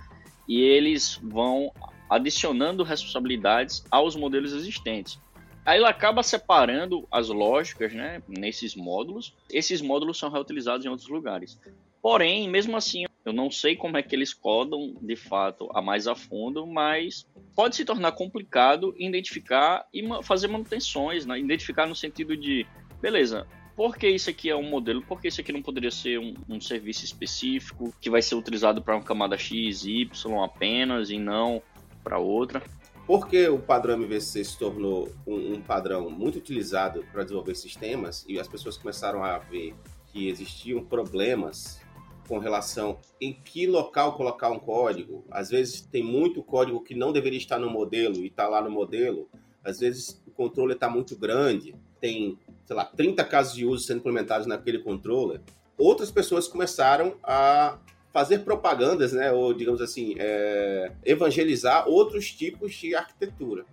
e 0.48 0.62
eles 0.62 1.20
vão 1.22 1.70
adicionando 2.08 2.82
responsabilidades 2.82 3.84
aos 3.90 4.16
modelos 4.16 4.52
existentes. 4.52 5.20
Aí 5.66 5.78
ele 5.78 5.86
acaba 5.86 6.22
separando 6.22 7.06
as 7.10 7.28
lógicas 7.28 7.92
né, 7.92 8.22
nesses 8.28 8.76
módulos. 8.76 9.34
Esses 9.50 9.82
módulos 9.82 10.16
são 10.16 10.30
reutilizados 10.30 10.86
em 10.86 10.88
outros 10.88 11.08
lugares. 11.08 11.58
Porém, 12.06 12.48
mesmo 12.48 12.76
assim, 12.76 13.04
eu 13.24 13.32
não 13.32 13.50
sei 13.50 13.74
como 13.74 13.96
é 13.96 14.02
que 14.02 14.14
eles 14.14 14.32
codam 14.32 14.94
de 15.02 15.16
fato 15.16 15.68
a 15.74 15.82
mais 15.82 16.06
a 16.06 16.14
fundo, 16.14 16.64
mas 16.64 17.26
pode 17.52 17.74
se 17.74 17.84
tornar 17.84 18.12
complicado 18.12 18.94
identificar 18.96 19.84
e 19.92 20.04
fazer 20.22 20.46
manutenções, 20.46 21.26
né? 21.26 21.36
identificar 21.36 21.84
no 21.84 21.96
sentido 21.96 22.36
de, 22.36 22.64
beleza, 23.02 23.44
por 23.74 23.96
que 23.96 24.08
isso 24.08 24.30
aqui 24.30 24.48
é 24.48 24.54
um 24.54 24.70
modelo? 24.70 25.02
Por 25.02 25.20
que 25.20 25.26
isso 25.26 25.40
aqui 25.40 25.52
não 25.52 25.60
poderia 25.60 25.90
ser 25.90 26.20
um, 26.20 26.34
um 26.48 26.60
serviço 26.60 27.04
específico 27.04 27.92
que 28.00 28.08
vai 28.08 28.22
ser 28.22 28.36
utilizado 28.36 28.80
para 28.80 28.94
uma 28.94 29.02
camada 29.02 29.36
X, 29.36 29.84
Y 29.84 30.44
apenas 30.44 31.10
e 31.10 31.18
não 31.18 31.60
para 32.04 32.20
outra? 32.20 32.62
Porque 33.04 33.48
o 33.48 33.58
padrão 33.58 33.96
MVC 33.96 34.44
se 34.44 34.56
tornou 34.56 35.12
um, 35.26 35.54
um 35.54 35.60
padrão 35.60 36.08
muito 36.08 36.38
utilizado 36.38 37.04
para 37.10 37.24
desenvolver 37.24 37.56
sistemas 37.56 38.24
e 38.28 38.38
as 38.38 38.46
pessoas 38.46 38.76
começaram 38.76 39.24
a 39.24 39.38
ver 39.38 39.74
que 40.12 40.28
existiam 40.28 40.84
problemas 40.84 41.84
com 42.26 42.38
relação 42.38 42.98
em 43.20 43.32
que 43.32 43.66
local 43.66 44.16
colocar 44.16 44.50
um 44.50 44.58
código. 44.58 45.24
Às 45.30 45.50
vezes 45.50 45.80
tem 45.80 46.02
muito 46.02 46.42
código 46.42 46.82
que 46.82 46.94
não 46.94 47.12
deveria 47.12 47.38
estar 47.38 47.58
no 47.58 47.70
modelo 47.70 48.16
e 48.16 48.26
está 48.26 48.48
lá 48.48 48.60
no 48.60 48.70
modelo. 48.70 49.28
Às 49.64 49.80
vezes 49.80 50.22
o 50.26 50.30
controller 50.30 50.74
está 50.74 50.88
muito 50.88 51.16
grande, 51.16 51.74
tem, 52.00 52.38
sei 52.64 52.76
lá, 52.76 52.84
30 52.84 53.24
casos 53.24 53.54
de 53.54 53.64
uso 53.64 53.84
sendo 53.84 53.98
implementados 53.98 54.46
naquele 54.46 54.78
controller. 54.78 55.40
outras 55.78 56.10
pessoas 56.10 56.48
começaram 56.48 57.16
a 57.22 57.78
fazer 58.12 58.38
propagandas, 58.38 59.12
né, 59.12 59.30
ou 59.30 59.52
digamos 59.52 59.82
assim, 59.82 60.14
é, 60.18 60.90
evangelizar 61.04 61.86
outros 61.86 62.32
tipos 62.32 62.74
de 62.74 62.94
arquitetura. 62.94 63.66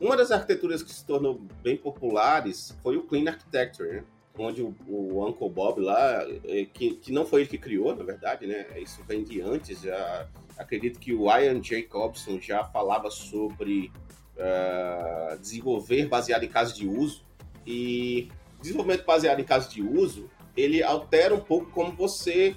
Uma 0.00 0.16
das 0.16 0.30
arquiteturas 0.30 0.84
que 0.84 0.92
se 0.92 1.04
tornou 1.04 1.40
bem 1.64 1.76
populares 1.76 2.76
foi 2.80 2.96
o 2.96 3.02
Clean 3.02 3.28
Architecture, 3.28 3.90
né? 3.90 4.04
Onde 4.38 4.62
o, 4.62 4.74
o, 4.86 5.26
Uncle 5.26 5.48
Bob 5.48 5.80
lá, 5.80 6.24
é, 6.44 6.64
que, 6.72 6.94
que 6.94 7.12
não 7.12 7.26
foi 7.26 7.42
ele 7.42 7.50
que 7.50 7.58
criou, 7.58 7.94
na 7.94 8.04
verdade, 8.04 8.46
né? 8.46 8.66
Isso 8.76 9.02
vem 9.06 9.24
de 9.24 9.40
antes. 9.40 9.82
Já, 9.82 10.28
acredito 10.56 10.98
que 10.98 11.12
o 11.12 11.24
Ian 11.26 11.62
Jacobson 11.62 12.40
já 12.40 12.64
falava 12.64 13.10
sobre 13.10 13.90
uh, 14.36 15.38
desenvolver 15.38 16.06
baseado 16.06 16.44
em 16.44 16.48
casos 16.48 16.76
de 16.76 16.86
uso. 16.86 17.24
E 17.66 18.30
desenvolvimento 18.60 19.04
baseado 19.04 19.40
em 19.40 19.44
casos 19.44 19.72
de 19.72 19.82
uso, 19.82 20.30
ele 20.56 20.82
altera 20.82 21.34
um 21.34 21.40
pouco 21.40 21.70
como 21.70 21.92
você 21.92 22.56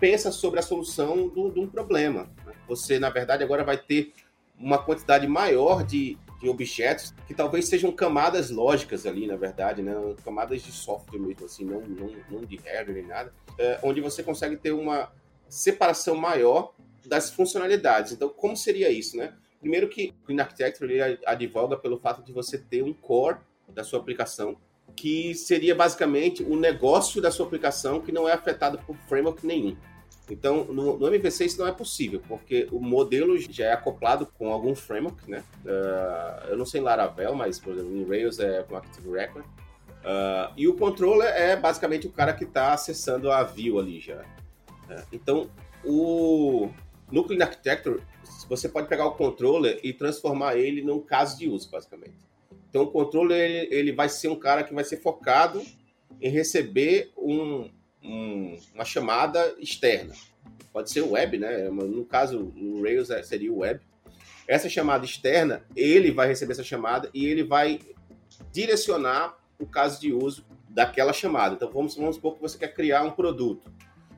pensa 0.00 0.30
sobre 0.30 0.60
a 0.60 0.62
solução 0.62 1.28
de 1.28 1.60
um 1.60 1.66
problema. 1.66 2.30
Né? 2.44 2.52
Você, 2.68 2.98
na 2.98 3.10
verdade, 3.10 3.42
agora 3.42 3.64
vai 3.64 3.76
ter 3.76 4.12
uma 4.58 4.78
quantidade 4.78 5.26
maior 5.26 5.84
de, 5.84 6.18
de 6.40 6.48
objetos 6.48 7.14
que 7.26 7.34
talvez 7.34 7.68
sejam 7.68 7.90
camadas 7.90 8.50
lógicas 8.50 9.06
ali, 9.06 9.26
na 9.26 9.36
verdade, 9.36 9.82
né? 9.82 9.94
camadas 10.24 10.62
de 10.62 10.72
software 10.72 11.18
mesmo, 11.18 11.46
assim, 11.46 11.64
não, 11.64 11.80
não, 11.80 12.10
não 12.30 12.40
de 12.42 12.56
hardware 12.56 12.94
nem 12.94 13.06
nada, 13.06 13.32
é, 13.58 13.78
onde 13.82 14.00
você 14.00 14.22
consegue 14.22 14.56
ter 14.56 14.72
uma 14.72 15.10
separação 15.48 16.14
maior 16.14 16.74
das 17.06 17.30
funcionalidades. 17.30 18.12
Então, 18.12 18.28
como 18.28 18.56
seria 18.56 18.90
isso, 18.90 19.16
né? 19.16 19.32
Primeiro 19.60 19.88
que 19.88 20.14
o 20.22 20.26
Clean 20.26 20.42
Architecture 20.42 20.92
ele 20.92 21.18
advoga 21.24 21.76
pelo 21.76 21.98
fato 21.98 22.22
de 22.22 22.32
você 22.32 22.58
ter 22.58 22.82
um 22.82 22.92
core 22.92 23.38
da 23.68 23.82
sua 23.82 23.98
aplicação 23.98 24.56
que 24.94 25.34
seria 25.34 25.74
basicamente 25.74 26.42
o 26.42 26.56
negócio 26.56 27.20
da 27.20 27.30
sua 27.30 27.46
aplicação 27.46 28.00
que 28.00 28.12
não 28.12 28.28
é 28.28 28.32
afetado 28.32 28.78
por 28.78 28.96
framework 29.08 29.46
nenhum. 29.46 29.76
Então, 30.28 30.64
no, 30.64 30.98
no, 30.98 31.06
MVC 31.06 31.44
isso 31.44 31.58
não 31.58 31.68
é 31.68 31.72
possível, 31.72 32.20
porque 32.26 32.66
o 32.72 32.80
modelo 32.80 33.38
já 33.38 33.66
é 33.66 33.72
acoplado 33.72 34.26
com 34.26 34.52
algum 34.52 34.74
framework, 34.74 35.30
né? 35.30 35.44
Uh, 35.64 36.48
eu 36.48 36.56
não 36.56 36.66
sei 36.66 36.80
em 36.80 36.84
Laravel, 36.84 37.34
mas, 37.34 37.60
por 37.60 37.74
exemplo, 37.74 37.96
em 37.96 38.04
Rails 38.04 38.40
é 38.40 38.62
com 38.64 38.76
Active 38.76 39.08
Record. 39.08 39.44
Uh, 39.44 40.52
e 40.56 40.66
o 40.66 40.74
controller 40.74 41.28
é 41.28 41.54
basicamente 41.54 42.08
o 42.08 42.10
cara 42.10 42.32
que 42.32 42.44
está 42.44 42.72
acessando 42.72 43.30
a 43.30 43.42
view 43.44 43.78
ali 43.78 44.00
já. 44.00 44.20
Uh, 44.88 45.02
então, 45.12 45.50
o, 45.84 46.70
no 47.10 47.22
Clean 47.22 47.44
Architecture, 47.44 48.02
você 48.48 48.68
pode 48.68 48.88
pegar 48.88 49.06
o 49.06 49.12
controller 49.12 49.78
e 49.82 49.92
transformar 49.92 50.56
ele 50.56 50.82
num 50.82 51.00
caso 51.00 51.38
de 51.38 51.48
uso, 51.48 51.70
basicamente. 51.70 52.16
Então, 52.68 52.82
o 52.82 52.88
controller 52.88 53.38
ele, 53.38 53.74
ele 53.74 53.92
vai 53.92 54.08
ser 54.08 54.26
um 54.26 54.36
cara 54.36 54.64
que 54.64 54.74
vai 54.74 54.82
ser 54.82 54.96
focado 54.96 55.62
em 56.20 56.30
receber 56.30 57.12
um, 57.16 57.70
um, 58.02 58.56
uma 58.74 58.84
chamada 58.84 59.54
externa. 59.58 60.14
Pode 60.72 60.90
ser 60.90 61.02
web, 61.02 61.38
né? 61.38 61.68
No 61.70 62.04
caso, 62.04 62.52
o 62.56 62.82
Rails 62.82 63.10
é, 63.10 63.22
seria 63.22 63.52
o 63.52 63.58
web. 63.58 63.80
Essa 64.46 64.68
chamada 64.68 65.04
externa, 65.04 65.64
ele 65.74 66.10
vai 66.10 66.28
receber 66.28 66.52
essa 66.52 66.62
chamada 66.62 67.10
e 67.12 67.26
ele 67.26 67.42
vai 67.42 67.80
direcionar 68.52 69.36
o 69.58 69.66
caso 69.66 70.00
de 70.00 70.12
uso 70.12 70.44
daquela 70.68 71.12
chamada. 71.12 71.54
Então, 71.54 71.70
vamos, 71.72 71.96
vamos 71.96 72.16
supor 72.16 72.34
que 72.34 72.42
você 72.42 72.58
quer 72.58 72.74
criar 72.74 73.02
um 73.02 73.10
produto. 73.10 73.72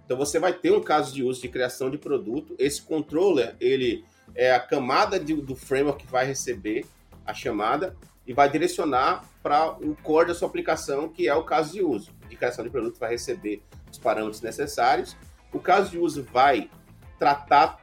Então, 0.05 0.17
você 0.17 0.39
vai 0.39 0.53
ter 0.53 0.73
um 0.73 0.81
caso 0.81 1.15
de 1.15 1.23
uso 1.23 1.41
de 1.41 1.49
criação 1.49 1.91
de 1.91 1.97
produto. 1.97 2.55
Esse 2.59 2.83
controller, 2.83 3.55
ele 3.61 4.05
é 4.35 4.53
a 4.53 4.61
camada 4.61 5.19
de, 5.19 5.35
do 5.35 5.55
framework 5.55 6.05
que 6.05 6.11
vai 6.11 6.27
receber 6.27 6.85
a 7.25 7.33
chamada 7.33 7.97
e 8.29 8.35
vai 8.35 8.49
direcionar 8.51 9.25
para 9.43 9.71
o 9.81 9.97
core 10.03 10.29
da 10.29 10.35
sua 10.35 10.47
aplicação, 10.47 11.09
que 11.09 11.27
é 11.27 11.35
o 11.35 11.45
caso 11.45 11.73
de 11.73 11.83
uso. 11.83 12.13
De 12.29 12.37
criação 12.37 12.63
de 12.63 12.71
produto 12.71 13.01
vai 13.01 13.09
receber 13.09 13.63
os 13.91 13.97
parâmetros 13.97 14.43
necessários. 14.43 15.17
O 15.51 15.59
caso 15.59 15.91
de 15.91 15.99
uso 15.99 16.23
vai 16.25 16.71
tratar 17.19 17.83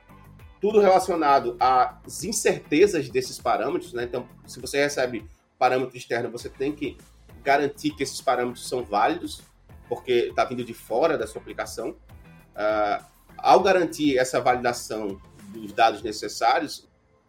tudo 0.62 0.80
relacionado 0.80 1.58
às 1.60 2.24
incertezas 2.24 3.10
desses 3.10 3.40
parâmetros, 3.40 3.92
né? 3.92 4.04
Então, 4.04 4.30
se 4.46 4.62
você 4.62 4.78
recebe 4.78 5.28
parâmetro 5.58 5.98
externo, 5.98 6.30
você 6.30 6.48
tem 6.48 6.72
que 6.72 6.96
garantir 7.44 7.92
que 7.96 8.04
esses 8.04 8.22
parâmetros 8.22 8.70
são 8.70 8.84
válidos, 8.84 9.42
porque 9.90 10.28
está 10.30 10.46
vindo 10.46 10.64
de 10.64 10.76
fora 10.76 11.18
da 11.18 11.26
sua 11.26 11.42
aplicação. 11.42 11.90
Uh, 11.90 13.04
ao 13.36 13.62
garantir 13.62 14.20
essa 14.20 14.40
validação 14.40 15.20
dos 15.50 15.72
dados 15.72 16.04
necessários, 16.04 16.88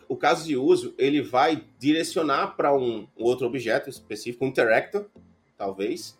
o 0.08 0.16
caso 0.16 0.44
de 0.46 0.56
uso 0.56 0.94
ele 0.98 1.22
vai 1.22 1.64
direcionar 1.78 2.56
para 2.56 2.74
um, 2.74 3.06
um, 3.16 3.24
outro 3.24 3.46
objeto 3.46 3.88
específico, 3.88 4.44
um 4.44 4.48
interactor, 4.48 5.06
talvez, 5.56 6.18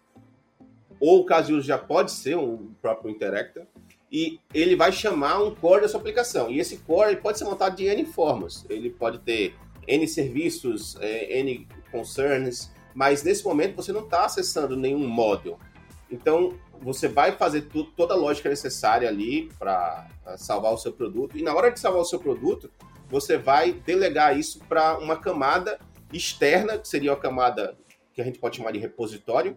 ou 0.98 1.20
o 1.20 1.24
caso 1.24 1.48
de 1.48 1.54
uso 1.54 1.66
já 1.66 1.78
pode 1.78 2.12
ser 2.12 2.36
um 2.36 2.72
próprio 2.80 3.10
interactor, 3.10 3.64
e 4.10 4.40
ele 4.54 4.76
vai 4.76 4.92
chamar 4.92 5.42
um 5.42 5.54
core 5.54 5.82
da 5.82 5.88
sua 5.88 6.00
aplicação. 6.00 6.50
E 6.50 6.58
esse 6.58 6.78
core 6.78 7.16
pode 7.16 7.38
ser 7.38 7.44
montado 7.44 7.76
de 7.76 7.84
N 7.84 8.04
formas. 8.04 8.64
Ele 8.70 8.88
pode 8.88 9.18
ter 9.18 9.54
N 9.86 10.06
serviços, 10.06 10.96
é, 11.00 11.38
N 11.40 11.66
concerns, 11.90 12.70
mas 12.94 13.22
nesse 13.22 13.44
momento 13.44 13.76
você 13.76 13.92
não 13.92 14.04
está 14.04 14.24
acessando 14.24 14.76
nenhum 14.76 15.06
módulo. 15.06 15.58
Então, 16.10 16.54
você 16.80 17.08
vai 17.08 17.32
fazer 17.32 17.62
tudo, 17.62 17.90
toda 17.96 18.14
a 18.14 18.16
lógica 18.16 18.48
necessária 18.48 19.08
ali 19.08 19.50
para 19.58 20.08
salvar 20.36 20.72
o 20.72 20.78
seu 20.78 20.92
produto. 20.92 21.36
E 21.36 21.42
na 21.42 21.54
hora 21.54 21.70
de 21.70 21.80
salvar 21.80 22.00
o 22.00 22.04
seu 22.04 22.18
produto, 22.18 22.70
você 23.08 23.36
vai 23.36 23.72
delegar 23.72 24.38
isso 24.38 24.60
para 24.68 24.98
uma 24.98 25.16
camada 25.16 25.78
externa, 26.12 26.78
que 26.78 26.88
seria 26.88 27.12
a 27.12 27.16
camada 27.16 27.76
que 28.12 28.20
a 28.20 28.24
gente 28.24 28.38
pode 28.38 28.56
chamar 28.56 28.72
de 28.72 28.78
repositório, 28.78 29.56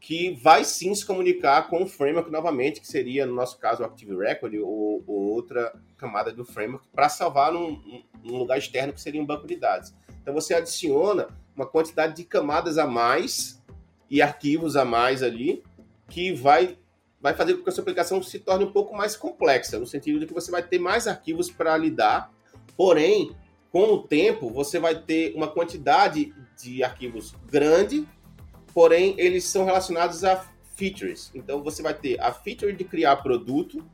que 0.00 0.34
vai 0.34 0.64
sim 0.64 0.94
se 0.94 1.04
comunicar 1.04 1.68
com 1.68 1.82
o 1.82 1.86
framework 1.86 2.30
novamente, 2.30 2.80
que 2.80 2.86
seria, 2.86 3.26
no 3.26 3.34
nosso 3.34 3.58
caso, 3.58 3.82
o 3.82 3.86
Active 3.86 4.16
Record 4.16 4.54
ou, 4.56 5.02
ou 5.06 5.32
outra 5.32 5.72
camada 5.96 6.32
do 6.32 6.44
framework, 6.44 6.86
para 6.92 7.08
salvar 7.08 7.52
num, 7.52 8.02
num, 8.22 8.36
lugar 8.36 8.58
externo 8.58 8.92
que 8.92 9.00
seria 9.00 9.22
um 9.22 9.26
banco 9.26 9.46
de 9.46 9.56
dados. 9.56 9.94
Então 10.20 10.34
você 10.34 10.54
adiciona 10.54 11.28
uma 11.54 11.66
quantidade 11.66 12.16
de 12.16 12.24
camadas 12.24 12.78
a 12.78 12.86
mais 12.86 13.62
e 14.10 14.20
arquivos 14.20 14.76
a 14.76 14.84
mais 14.84 15.22
ali, 15.22 15.62
que 16.08 16.32
vai, 16.32 16.76
vai 17.20 17.34
fazer 17.34 17.54
com 17.54 17.62
que 17.62 17.68
a 17.70 17.72
sua 17.72 17.82
aplicação 17.82 18.22
se 18.22 18.38
torne 18.38 18.64
um 18.64 18.72
pouco 18.72 18.94
mais 18.94 19.16
complexa, 19.16 19.78
no 19.78 19.86
sentido 19.86 20.20
de 20.20 20.26
que 20.26 20.34
você 20.34 20.50
vai 20.50 20.62
ter 20.62 20.78
mais 20.78 21.06
arquivos 21.06 21.50
para 21.50 21.76
lidar, 21.76 22.31
porém, 22.76 23.34
com 23.70 23.94
o 23.94 24.02
tempo, 24.02 24.50
você 24.50 24.78
vai 24.78 24.94
ter 24.94 25.34
uma 25.34 25.48
quantidade 25.48 26.34
de 26.62 26.84
arquivos 26.84 27.34
grande 27.50 28.06
porém 28.74 29.14
eles 29.18 29.44
são 29.44 29.64
relacionados 29.64 30.24
a 30.24 30.44
features. 30.74 31.30
Então 31.34 31.62
você 31.62 31.82
vai 31.82 31.94
ter 31.94 32.20
a 32.20 32.32
feature 32.32 32.72
de 32.72 32.84
criar 32.84 33.16
produto, 33.16 33.84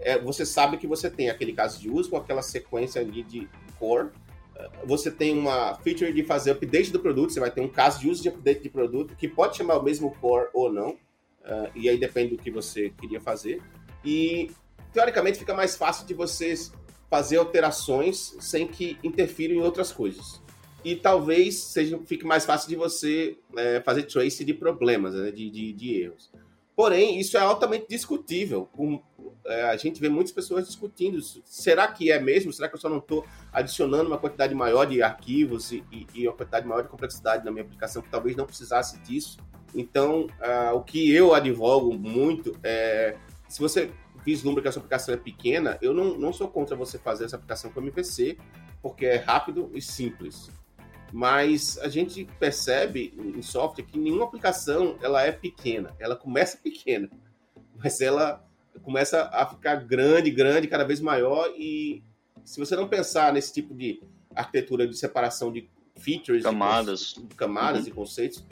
é, 0.00 0.18
você 0.18 0.44
sabe 0.44 0.76
que 0.76 0.86
você 0.86 1.10
tem 1.10 1.30
aquele 1.30 1.52
caso 1.52 1.80
de 1.80 1.88
uso 1.88 2.10
com 2.10 2.16
aquela 2.16 2.42
sequência 2.42 3.00
ali 3.00 3.22
de 3.22 3.48
core. 3.78 4.10
É, 4.56 4.68
você 4.84 5.10
tem 5.10 5.36
uma 5.36 5.74
feature 5.76 6.12
de 6.12 6.22
fazer 6.22 6.50
update 6.52 6.90
do 6.90 7.00
produto, 7.00 7.32
você 7.32 7.40
vai 7.40 7.50
ter 7.50 7.60
um 7.60 7.68
caso 7.68 8.00
de 8.00 8.08
uso 8.08 8.22
de 8.22 8.28
update 8.28 8.62
de 8.62 8.68
produto 8.68 9.16
que 9.16 9.28
pode 9.28 9.56
chamar 9.56 9.78
o 9.78 9.82
mesmo 9.82 10.14
core 10.20 10.48
ou 10.52 10.72
não, 10.72 10.90
uh, 10.90 11.70
e 11.74 11.88
aí 11.88 11.98
depende 11.98 12.36
do 12.36 12.42
que 12.42 12.50
você 12.50 12.90
queria 12.90 13.20
fazer. 13.20 13.62
E 14.04 14.50
teoricamente 14.92 15.38
fica 15.38 15.54
mais 15.54 15.76
fácil 15.76 16.06
de 16.06 16.14
vocês 16.14 16.72
fazer 17.12 17.36
alterações 17.36 18.34
sem 18.40 18.66
que 18.66 18.96
interfiram 19.04 19.54
em 19.54 19.60
outras 19.60 19.92
coisas 19.92 20.40
e 20.82 20.96
talvez 20.96 21.56
seja, 21.56 22.00
fique 22.06 22.24
mais 22.24 22.46
fácil 22.46 22.70
de 22.70 22.74
você 22.74 23.36
é, 23.54 23.82
fazer 23.82 24.04
trace 24.04 24.42
de 24.42 24.54
problemas, 24.54 25.12
né, 25.12 25.30
de, 25.30 25.50
de, 25.50 25.74
de, 25.74 26.02
erros. 26.04 26.32
Porém, 26.74 27.20
isso 27.20 27.36
é 27.36 27.40
altamente 27.40 27.84
discutível. 27.86 28.66
Um, 28.78 28.98
é, 29.44 29.64
a 29.64 29.76
gente 29.76 30.00
vê 30.00 30.08
muitas 30.08 30.32
pessoas 30.32 30.66
discutindo. 30.66 31.20
Será 31.44 31.86
que 31.86 32.10
é 32.10 32.18
mesmo? 32.18 32.50
Será 32.50 32.66
que 32.66 32.76
eu 32.76 32.80
só 32.80 32.88
não 32.88 32.96
estou 32.96 33.26
adicionando 33.52 34.08
uma 34.08 34.16
quantidade 34.16 34.54
maior 34.54 34.86
de 34.86 35.02
arquivos 35.02 35.70
e, 35.70 35.84
e, 35.92 36.06
e, 36.14 36.26
uma 36.26 36.34
quantidade 36.34 36.66
maior 36.66 36.80
de 36.80 36.88
complexidade 36.88 37.44
na 37.44 37.50
minha 37.50 37.62
aplicação 37.62 38.00
que 38.00 38.08
talvez 38.08 38.34
não 38.34 38.46
precisasse 38.46 38.98
disso? 39.00 39.36
Então, 39.74 40.28
uh, 40.40 40.74
o 40.74 40.82
que 40.82 41.14
eu 41.14 41.34
advogo 41.34 41.92
muito 41.92 42.58
é 42.64 43.18
se 43.52 43.60
você 43.60 43.90
vislumbra 44.24 44.62
que 44.62 44.68
a 44.68 44.72
sua 44.72 44.80
aplicação 44.80 45.14
é 45.14 45.16
pequena, 45.16 45.78
eu 45.82 45.92
não, 45.92 46.16
não 46.18 46.32
sou 46.32 46.48
contra 46.48 46.76
você 46.76 46.98
fazer 46.98 47.24
essa 47.24 47.36
aplicação 47.36 47.70
com 47.70 47.80
MVC, 47.80 48.36
porque 48.80 49.06
é 49.06 49.16
rápido 49.16 49.70
e 49.74 49.80
simples 49.80 50.50
mas 51.12 51.76
a 51.78 51.88
gente 51.88 52.24
percebe 52.40 53.12
em 53.18 53.42
software 53.42 53.84
que 53.84 53.98
nenhuma 53.98 54.24
aplicação 54.24 54.96
ela 55.02 55.22
é 55.22 55.30
pequena. 55.30 55.94
Ela 56.00 56.16
começa 56.16 56.56
pequena, 56.56 57.10
mas 57.76 58.00
ela 58.00 58.42
começa 58.82 59.28
a 59.32 59.46
ficar 59.46 59.76
grande, 59.76 60.30
grande, 60.30 60.66
cada 60.66 60.84
vez 60.84 61.00
maior. 61.00 61.52
E 61.56 62.02
se 62.44 62.58
você 62.58 62.74
não 62.74 62.88
pensar 62.88 63.32
nesse 63.32 63.52
tipo 63.52 63.74
de 63.74 64.02
arquitetura 64.34 64.88
de 64.88 64.96
separação 64.96 65.52
de 65.52 65.68
features, 65.96 66.42
camadas, 66.42 67.14
de, 67.14 67.34
camadas 67.36 67.82
uhum. 67.82 67.88
e 67.88 67.90
conceitos, 67.90 68.44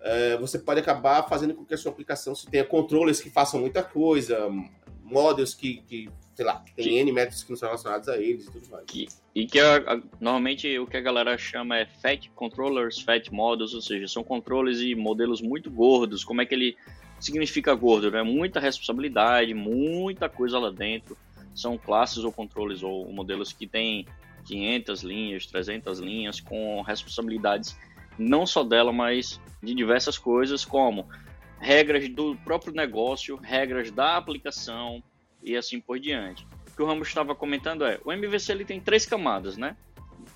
é, 0.00 0.38
você 0.38 0.58
pode 0.58 0.80
acabar 0.80 1.28
fazendo 1.28 1.54
com 1.54 1.64
que 1.64 1.74
a 1.74 1.76
sua 1.76 1.92
aplicação 1.92 2.34
se 2.34 2.46
tenha 2.46 2.64
controles 2.64 3.20
que 3.20 3.28
façam 3.28 3.60
muita 3.60 3.82
coisa, 3.82 4.48
modelos 5.10 5.54
que, 5.54 5.82
que 5.88 6.08
sei 6.34 6.44
lá, 6.44 6.62
tem 6.76 6.84
que, 6.84 6.98
N 6.98 7.12
métodos 7.12 7.42
que 7.42 7.50
não 7.50 7.56
são 7.56 7.68
relacionados 7.68 8.08
a 8.08 8.16
eles 8.16 8.46
e 8.46 8.52
tudo 8.52 8.68
mais. 8.70 8.84
Que, 8.86 9.08
e 9.34 9.46
que 9.46 9.58
a, 9.58 9.76
a, 9.78 10.00
normalmente 10.20 10.78
o 10.78 10.86
que 10.86 10.96
a 10.96 11.00
galera 11.00 11.36
chama 11.36 11.76
é 11.76 11.86
fat 11.86 12.28
controllers, 12.34 13.00
fat 13.00 13.28
models, 13.32 13.74
ou 13.74 13.82
seja, 13.82 14.06
são 14.06 14.22
controles 14.22 14.80
e 14.80 14.94
modelos 14.94 15.42
muito 15.42 15.70
gordos. 15.70 16.22
Como 16.22 16.40
é 16.40 16.46
que 16.46 16.54
ele 16.54 16.76
significa 17.18 17.74
gordo, 17.74 18.10
né? 18.10 18.22
Muita 18.22 18.60
responsabilidade, 18.60 19.52
muita 19.52 20.28
coisa 20.28 20.58
lá 20.58 20.70
dentro. 20.70 21.16
São 21.54 21.76
classes 21.76 22.18
ou 22.18 22.30
controles 22.30 22.84
ou 22.84 23.12
modelos 23.12 23.52
que 23.52 23.66
têm 23.66 24.06
500 24.46 25.02
linhas, 25.02 25.46
300 25.46 25.98
linhas 25.98 26.40
com 26.40 26.80
responsabilidades 26.82 27.76
não 28.16 28.46
só 28.46 28.64
dela, 28.64 28.92
mas 28.92 29.40
de 29.62 29.74
diversas 29.74 30.18
coisas, 30.18 30.64
como 30.64 31.06
regras 31.60 32.08
do 32.08 32.36
próprio 32.36 32.72
negócio, 32.72 33.36
regras 33.36 33.90
da 33.90 34.16
aplicação 34.16 35.02
e 35.42 35.56
assim 35.56 35.80
por 35.80 35.98
diante. 35.98 36.46
O 36.68 36.76
que 36.76 36.82
o 36.82 36.86
Ramos 36.86 37.08
estava 37.08 37.34
comentando 37.34 37.84
é, 37.84 38.00
o 38.04 38.12
MVC 38.12 38.52
ele 38.52 38.64
tem 38.64 38.80
três 38.80 39.04
camadas, 39.04 39.56
né? 39.56 39.76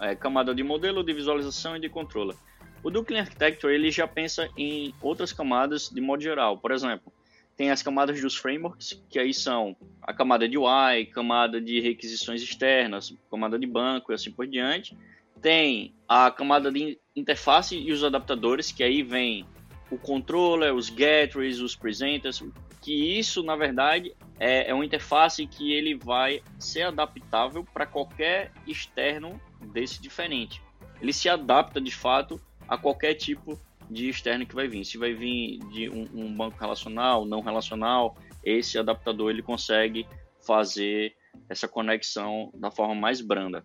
É, 0.00 0.14
camada 0.14 0.54
de 0.54 0.62
modelo, 0.62 1.04
de 1.04 1.12
visualização 1.12 1.76
e 1.76 1.80
de 1.80 1.88
controller. 1.88 2.36
O 2.82 2.90
Duckling 2.90 3.20
Architecture 3.20 3.72
ele 3.72 3.90
já 3.90 4.08
pensa 4.08 4.48
em 4.56 4.92
outras 5.00 5.32
camadas 5.32 5.88
de 5.88 6.00
modo 6.00 6.22
geral. 6.22 6.58
Por 6.58 6.72
exemplo, 6.72 7.12
tem 7.56 7.70
as 7.70 7.82
camadas 7.82 8.20
dos 8.20 8.36
frameworks, 8.36 9.00
que 9.08 9.18
aí 9.18 9.32
são 9.32 9.76
a 10.00 10.12
camada 10.12 10.48
de 10.48 10.58
UI, 10.58 11.06
camada 11.12 11.60
de 11.60 11.80
requisições 11.80 12.42
externas, 12.42 13.14
camada 13.30 13.58
de 13.58 13.66
banco 13.66 14.10
e 14.10 14.14
assim 14.14 14.32
por 14.32 14.46
diante. 14.46 14.96
Tem 15.40 15.94
a 16.08 16.30
camada 16.30 16.72
de 16.72 16.98
interface 17.14 17.76
e 17.76 17.92
os 17.92 18.02
adaptadores, 18.02 18.72
que 18.72 18.82
aí 18.82 19.02
vem 19.02 19.46
o 19.92 19.98
controller, 19.98 20.74
os 20.74 20.88
gateways, 20.88 21.60
os 21.60 21.76
presenters, 21.76 22.42
que 22.80 23.18
isso, 23.18 23.42
na 23.42 23.54
verdade, 23.54 24.14
é, 24.40 24.70
é 24.70 24.74
uma 24.74 24.86
interface 24.86 25.46
que 25.46 25.70
ele 25.74 25.94
vai 25.94 26.42
ser 26.58 26.84
adaptável 26.84 27.62
para 27.62 27.84
qualquer 27.84 28.50
externo 28.66 29.38
desse 29.60 30.00
diferente. 30.00 30.62
Ele 31.00 31.12
se 31.12 31.28
adapta, 31.28 31.78
de 31.78 31.94
fato, 31.94 32.40
a 32.66 32.78
qualquer 32.78 33.14
tipo 33.14 33.60
de 33.90 34.08
externo 34.08 34.46
que 34.46 34.54
vai 34.54 34.66
vir. 34.66 34.82
Se 34.82 34.96
vai 34.96 35.12
vir 35.12 35.58
de 35.70 35.90
um, 35.90 36.08
um 36.14 36.34
banco 36.34 36.58
relacional, 36.58 37.26
não 37.26 37.42
relacional, 37.42 38.16
esse 38.42 38.78
adaptador 38.78 39.30
ele 39.30 39.42
consegue 39.42 40.06
fazer 40.46 41.14
essa 41.50 41.68
conexão 41.68 42.50
da 42.54 42.70
forma 42.70 42.94
mais 42.94 43.20
branda. 43.20 43.62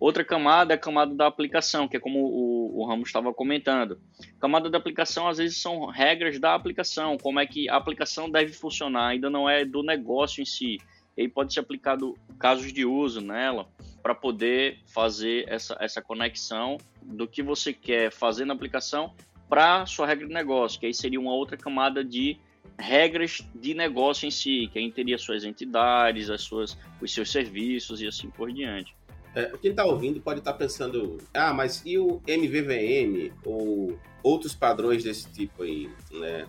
Outra 0.00 0.24
camada 0.24 0.72
é 0.72 0.76
a 0.76 0.78
camada 0.78 1.12
da 1.12 1.26
aplicação, 1.26 1.88
que 1.88 1.96
é 1.96 2.00
como 2.00 2.20
o, 2.20 2.80
o 2.80 2.86
Ramos 2.86 3.08
estava 3.08 3.34
comentando. 3.34 4.00
Camada 4.40 4.70
da 4.70 4.78
aplicação, 4.78 5.26
às 5.26 5.38
vezes, 5.38 5.60
são 5.60 5.86
regras 5.86 6.38
da 6.38 6.54
aplicação, 6.54 7.18
como 7.18 7.40
é 7.40 7.46
que 7.46 7.68
a 7.68 7.76
aplicação 7.76 8.30
deve 8.30 8.52
funcionar, 8.52 9.08
ainda 9.08 9.28
não 9.28 9.50
é 9.50 9.64
do 9.64 9.82
negócio 9.82 10.40
em 10.40 10.44
si. 10.44 10.78
E 11.16 11.22
aí 11.22 11.28
pode 11.28 11.52
ser 11.52 11.60
aplicado 11.60 12.14
casos 12.38 12.72
de 12.72 12.84
uso 12.84 13.20
nela 13.20 13.68
para 14.00 14.14
poder 14.14 14.78
fazer 14.86 15.44
essa, 15.48 15.76
essa 15.80 16.00
conexão 16.00 16.78
do 17.02 17.26
que 17.26 17.42
você 17.42 17.72
quer 17.72 18.12
fazer 18.12 18.44
na 18.44 18.54
aplicação 18.54 19.12
para 19.48 19.84
sua 19.84 20.06
regra 20.06 20.28
de 20.28 20.32
negócio, 20.32 20.78
que 20.78 20.86
aí 20.86 20.94
seria 20.94 21.18
uma 21.18 21.32
outra 21.32 21.56
camada 21.56 22.04
de 22.04 22.38
regras 22.78 23.44
de 23.52 23.74
negócio 23.74 24.26
em 24.26 24.30
si, 24.30 24.68
que 24.72 24.78
aí 24.78 24.92
teria 24.92 25.18
suas 25.18 25.42
entidades, 25.42 26.30
as 26.30 26.42
suas, 26.42 26.78
os 27.00 27.12
seus 27.12 27.32
serviços 27.32 28.00
e 28.00 28.06
assim 28.06 28.30
por 28.30 28.52
diante. 28.52 28.94
É, 29.34 29.52
quem 29.60 29.70
está 29.70 29.84
ouvindo 29.84 30.20
pode 30.20 30.40
estar 30.40 30.52
tá 30.52 30.58
pensando, 30.58 31.18
ah, 31.34 31.52
mas 31.52 31.82
e 31.84 31.98
o 31.98 32.20
MVVM 32.26 33.32
ou 33.44 33.98
outros 34.22 34.54
padrões 34.54 35.04
desse 35.04 35.30
tipo 35.32 35.62
aí, 35.62 35.90
né? 36.10 36.46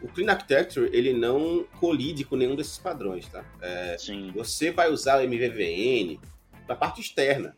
O 0.00 0.08
Clean 0.08 0.32
Architecture, 0.32 0.90
ele 0.92 1.12
não 1.12 1.64
colide 1.78 2.24
com 2.24 2.34
nenhum 2.34 2.56
desses 2.56 2.76
padrões, 2.76 3.28
tá? 3.28 3.44
É, 3.60 3.96
Sim. 3.98 4.32
Você 4.34 4.72
vai 4.72 4.90
usar 4.90 5.18
o 5.18 5.22
MVVN 5.22 6.18
para 6.66 6.74
a 6.74 6.76
parte 6.76 7.00
externa 7.00 7.56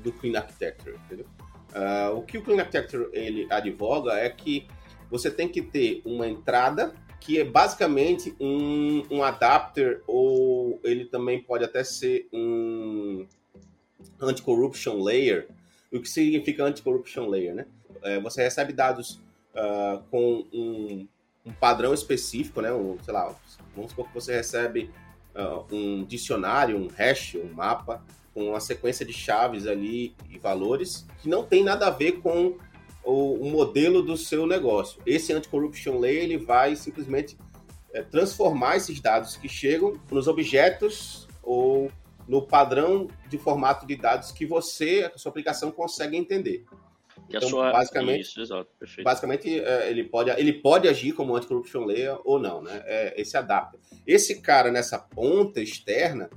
do 0.00 0.12
Clean 0.12 0.38
Architecture, 0.38 0.96
entendeu? 1.06 1.26
Uh, 1.70 2.16
o 2.16 2.22
que 2.22 2.36
o 2.36 2.42
Clean 2.42 2.58
Architecture 2.58 3.08
ele 3.12 3.46
advoga 3.50 4.14
é 4.14 4.28
que 4.28 4.66
você 5.10 5.30
tem 5.30 5.48
que 5.48 5.62
ter 5.62 6.02
uma 6.04 6.28
entrada 6.28 6.94
que 7.20 7.38
é 7.38 7.44
basicamente 7.44 8.34
um, 8.40 9.02
um 9.10 9.22
adapter 9.22 10.02
ou 10.06 10.80
ele 10.84 11.06
também 11.06 11.42
pode 11.42 11.64
até 11.64 11.82
ser 11.82 12.28
um 12.32 13.26
anti-corruption 14.20 15.02
layer. 15.02 15.48
O 15.92 16.00
que 16.00 16.08
significa 16.08 16.64
anti-corruption 16.64 17.26
layer, 17.28 17.54
né? 17.54 17.66
É, 18.02 18.20
você 18.20 18.42
recebe 18.42 18.72
dados 18.72 19.20
uh, 19.54 20.02
com 20.10 20.46
um, 20.52 21.08
um, 21.44 21.52
padrão 21.52 21.94
específico, 21.94 22.60
né? 22.60 22.72
Um, 22.72 22.96
sei 23.02 23.14
lá, 23.14 23.34
vamos 23.74 23.90
supor 23.90 24.06
que 24.08 24.14
você 24.14 24.34
recebe 24.34 24.90
uh, 25.34 25.64
um 25.74 26.04
dicionário, 26.04 26.76
um 26.76 26.88
hash, 26.88 27.36
um 27.36 27.52
mapa 27.52 28.04
com 28.34 28.50
uma 28.50 28.60
sequência 28.60 29.04
de 29.04 29.12
chaves 29.12 29.66
ali 29.66 30.14
e 30.30 30.38
valores 30.38 31.06
que 31.20 31.28
não 31.28 31.42
tem 31.42 31.64
nada 31.64 31.88
a 31.88 31.90
ver 31.90 32.20
com 32.20 32.56
o, 33.02 33.34
o 33.34 33.50
modelo 33.50 34.02
do 34.02 34.16
seu 34.16 34.46
negócio. 34.46 35.00
Esse 35.06 35.32
anti-corruption 35.32 35.98
layer 35.98 36.24
ele 36.24 36.36
vai 36.36 36.76
simplesmente 36.76 37.36
é, 37.92 38.02
transformar 38.02 38.76
esses 38.76 39.00
dados 39.00 39.36
que 39.36 39.48
chegam 39.48 39.98
nos 40.10 40.28
objetos 40.28 41.26
ou 41.42 41.90
no 42.28 42.42
padrão 42.42 43.08
de 43.28 43.38
formato 43.38 43.86
de 43.86 43.96
dados 43.96 44.30
que 44.30 44.44
você, 44.44 45.10
a 45.12 45.18
sua 45.18 45.30
aplicação 45.30 45.70
consegue 45.70 46.16
entender. 46.16 46.64
então, 47.28 47.48
sua... 47.48 47.72
basicamente, 47.72 48.20
Isso, 48.20 48.40
exato, 48.40 48.70
basicamente 49.02 49.58
é, 49.58 49.90
ele, 49.90 50.04
pode, 50.04 50.30
ele 50.30 50.52
pode 50.52 50.86
agir 50.86 51.12
como 51.12 51.34
anti-corruption 51.34 51.84
layer 51.84 52.18
ou 52.24 52.38
não, 52.38 52.62
né? 52.62 52.82
É, 52.84 53.20
esse 53.20 53.36
adapta. 53.36 53.78
Esse 54.06 54.40
cara 54.40 54.70
nessa 54.70 54.98
ponta 54.98 55.60
externa, 55.60 56.28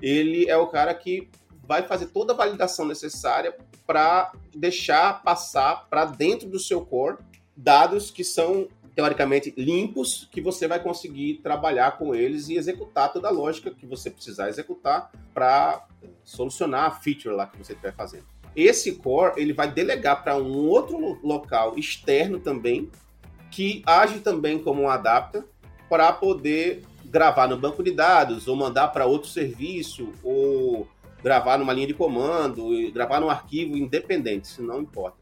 ele 0.00 0.48
é 0.48 0.56
o 0.56 0.68
cara 0.68 0.94
que 0.94 1.28
vai 1.66 1.82
fazer 1.82 2.06
toda 2.06 2.32
a 2.32 2.36
validação 2.36 2.86
necessária 2.86 3.56
para 3.86 4.32
deixar 4.54 5.22
passar 5.22 5.88
para 5.88 6.04
dentro 6.04 6.48
do 6.48 6.58
seu 6.58 6.84
core 6.86 7.18
dados 7.56 8.10
que 8.10 8.24
são 8.24 8.68
teoricamente 8.94 9.54
limpos, 9.56 10.28
que 10.30 10.40
você 10.40 10.66
vai 10.66 10.82
conseguir 10.82 11.40
trabalhar 11.42 11.98
com 11.98 12.14
eles 12.14 12.48
e 12.48 12.56
executar 12.56 13.12
toda 13.12 13.28
a 13.28 13.30
lógica 13.30 13.70
que 13.70 13.86
você 13.86 14.10
precisar 14.10 14.48
executar 14.48 15.10
para 15.32 15.86
solucionar 16.24 16.84
a 16.84 16.90
feature 16.90 17.34
lá 17.34 17.46
que 17.46 17.58
você 17.58 17.72
estiver 17.72 17.94
fazendo. 17.94 18.24
Esse 18.54 18.96
core 18.96 19.40
ele 19.40 19.52
vai 19.52 19.70
delegar 19.70 20.22
para 20.22 20.36
um 20.36 20.66
outro 20.68 21.18
local 21.22 21.78
externo 21.78 22.40
também, 22.40 22.90
que 23.50 23.82
age 23.86 24.20
também 24.20 24.58
como 24.58 24.82
um 24.82 24.88
adapter 24.88 25.44
para 25.88 26.12
poder 26.12 26.82
gravar 27.04 27.48
no 27.48 27.56
banco 27.56 27.82
de 27.82 27.90
dados 27.90 28.46
ou 28.46 28.56
mandar 28.56 28.88
para 28.88 29.06
outro 29.06 29.28
serviço 29.28 30.12
ou 30.22 30.86
gravar 31.22 31.58
numa 31.58 31.72
linha 31.72 31.86
de 31.86 31.94
comando, 31.94 32.70
gravar 32.92 33.20
num 33.20 33.30
arquivo 33.30 33.76
independente, 33.76 34.46
isso 34.46 34.62
não 34.62 34.80
importa. 34.80 35.18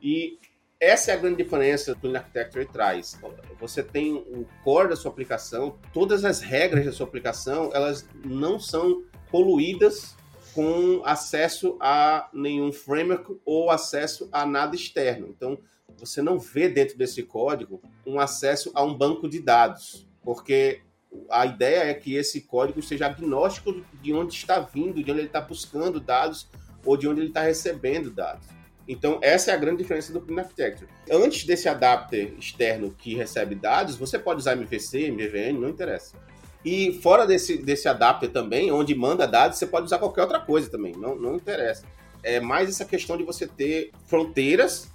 E 0.00 0.38
essa 0.80 1.10
é 1.10 1.14
a 1.14 1.18
grande 1.18 1.44
diferença 1.44 1.94
que 1.94 2.08
o 2.08 2.16
Architecture 2.16 2.64
traz. 2.64 3.20
Você 3.60 3.82
tem 3.82 4.14
o 4.14 4.46
core 4.64 4.88
da 4.88 4.96
sua 4.96 5.10
aplicação, 5.10 5.78
todas 5.92 6.24
as 6.24 6.40
regras 6.40 6.86
da 6.86 6.92
sua 6.92 7.06
aplicação, 7.06 7.70
elas 7.74 8.08
não 8.24 8.58
são 8.58 9.04
poluídas 9.30 10.16
com 10.54 11.02
acesso 11.04 11.76
a 11.78 12.30
nenhum 12.32 12.72
framework 12.72 13.38
ou 13.44 13.70
acesso 13.70 14.28
a 14.32 14.46
nada 14.46 14.74
externo. 14.74 15.28
Então, 15.28 15.58
você 15.98 16.22
não 16.22 16.38
vê 16.38 16.66
dentro 16.66 16.96
desse 16.96 17.22
código 17.22 17.82
um 18.06 18.18
acesso 18.18 18.72
a 18.74 18.82
um 18.82 18.96
banco 18.96 19.28
de 19.28 19.38
dados, 19.38 20.08
porque 20.24 20.80
a 21.28 21.44
ideia 21.44 21.90
é 21.90 21.94
que 21.94 22.14
esse 22.14 22.40
código 22.40 22.80
seja 22.80 23.06
agnóstico 23.06 23.84
de 24.00 24.14
onde 24.14 24.34
está 24.34 24.60
vindo, 24.60 25.04
de 25.04 25.10
onde 25.10 25.20
ele 25.20 25.26
está 25.26 25.42
buscando 25.42 26.00
dados 26.00 26.48
ou 26.86 26.96
de 26.96 27.06
onde 27.06 27.20
ele 27.20 27.28
está 27.28 27.42
recebendo 27.42 28.10
dados. 28.10 28.59
Então, 28.90 29.20
essa 29.22 29.52
é 29.52 29.54
a 29.54 29.56
grande 29.56 29.78
diferença 29.78 30.12
do 30.12 30.20
Clean 30.20 30.40
Architecture. 30.40 30.90
Antes 31.08 31.44
desse 31.44 31.68
adapter 31.68 32.34
externo 32.36 32.90
que 32.90 33.14
recebe 33.14 33.54
dados, 33.54 33.94
você 33.94 34.18
pode 34.18 34.40
usar 34.40 34.54
MVC, 34.54 35.06
MVVN, 35.12 35.60
não 35.60 35.68
interessa. 35.68 36.16
E 36.64 36.94
fora 36.94 37.24
desse, 37.24 37.56
desse 37.56 37.88
adapter 37.88 38.30
também, 38.30 38.72
onde 38.72 38.92
manda 38.92 39.28
dados, 39.28 39.58
você 39.58 39.66
pode 39.66 39.86
usar 39.86 40.00
qualquer 40.00 40.22
outra 40.22 40.40
coisa 40.40 40.68
também, 40.68 40.92
não, 40.96 41.14
não 41.14 41.36
interessa. 41.36 41.86
É 42.20 42.40
mais 42.40 42.68
essa 42.68 42.84
questão 42.84 43.16
de 43.16 43.22
você 43.22 43.46
ter 43.46 43.92
fronteiras 44.06 44.90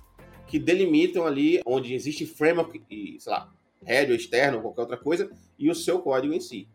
que 0.46 0.60
delimitam 0.60 1.26
ali 1.26 1.62
onde 1.66 1.94
existe 1.94 2.26
framework 2.26 2.84
e, 2.92 3.16
sei 3.18 3.32
lá, 3.32 3.50
head 3.86 4.12
ou 4.12 4.18
externo 4.18 4.62
qualquer 4.62 4.82
outra 4.82 4.98
coisa, 4.98 5.32
e 5.58 5.70
o 5.72 5.76
seu 5.76 6.00
código 6.00 6.34
em 6.34 6.42
si. 6.42 6.68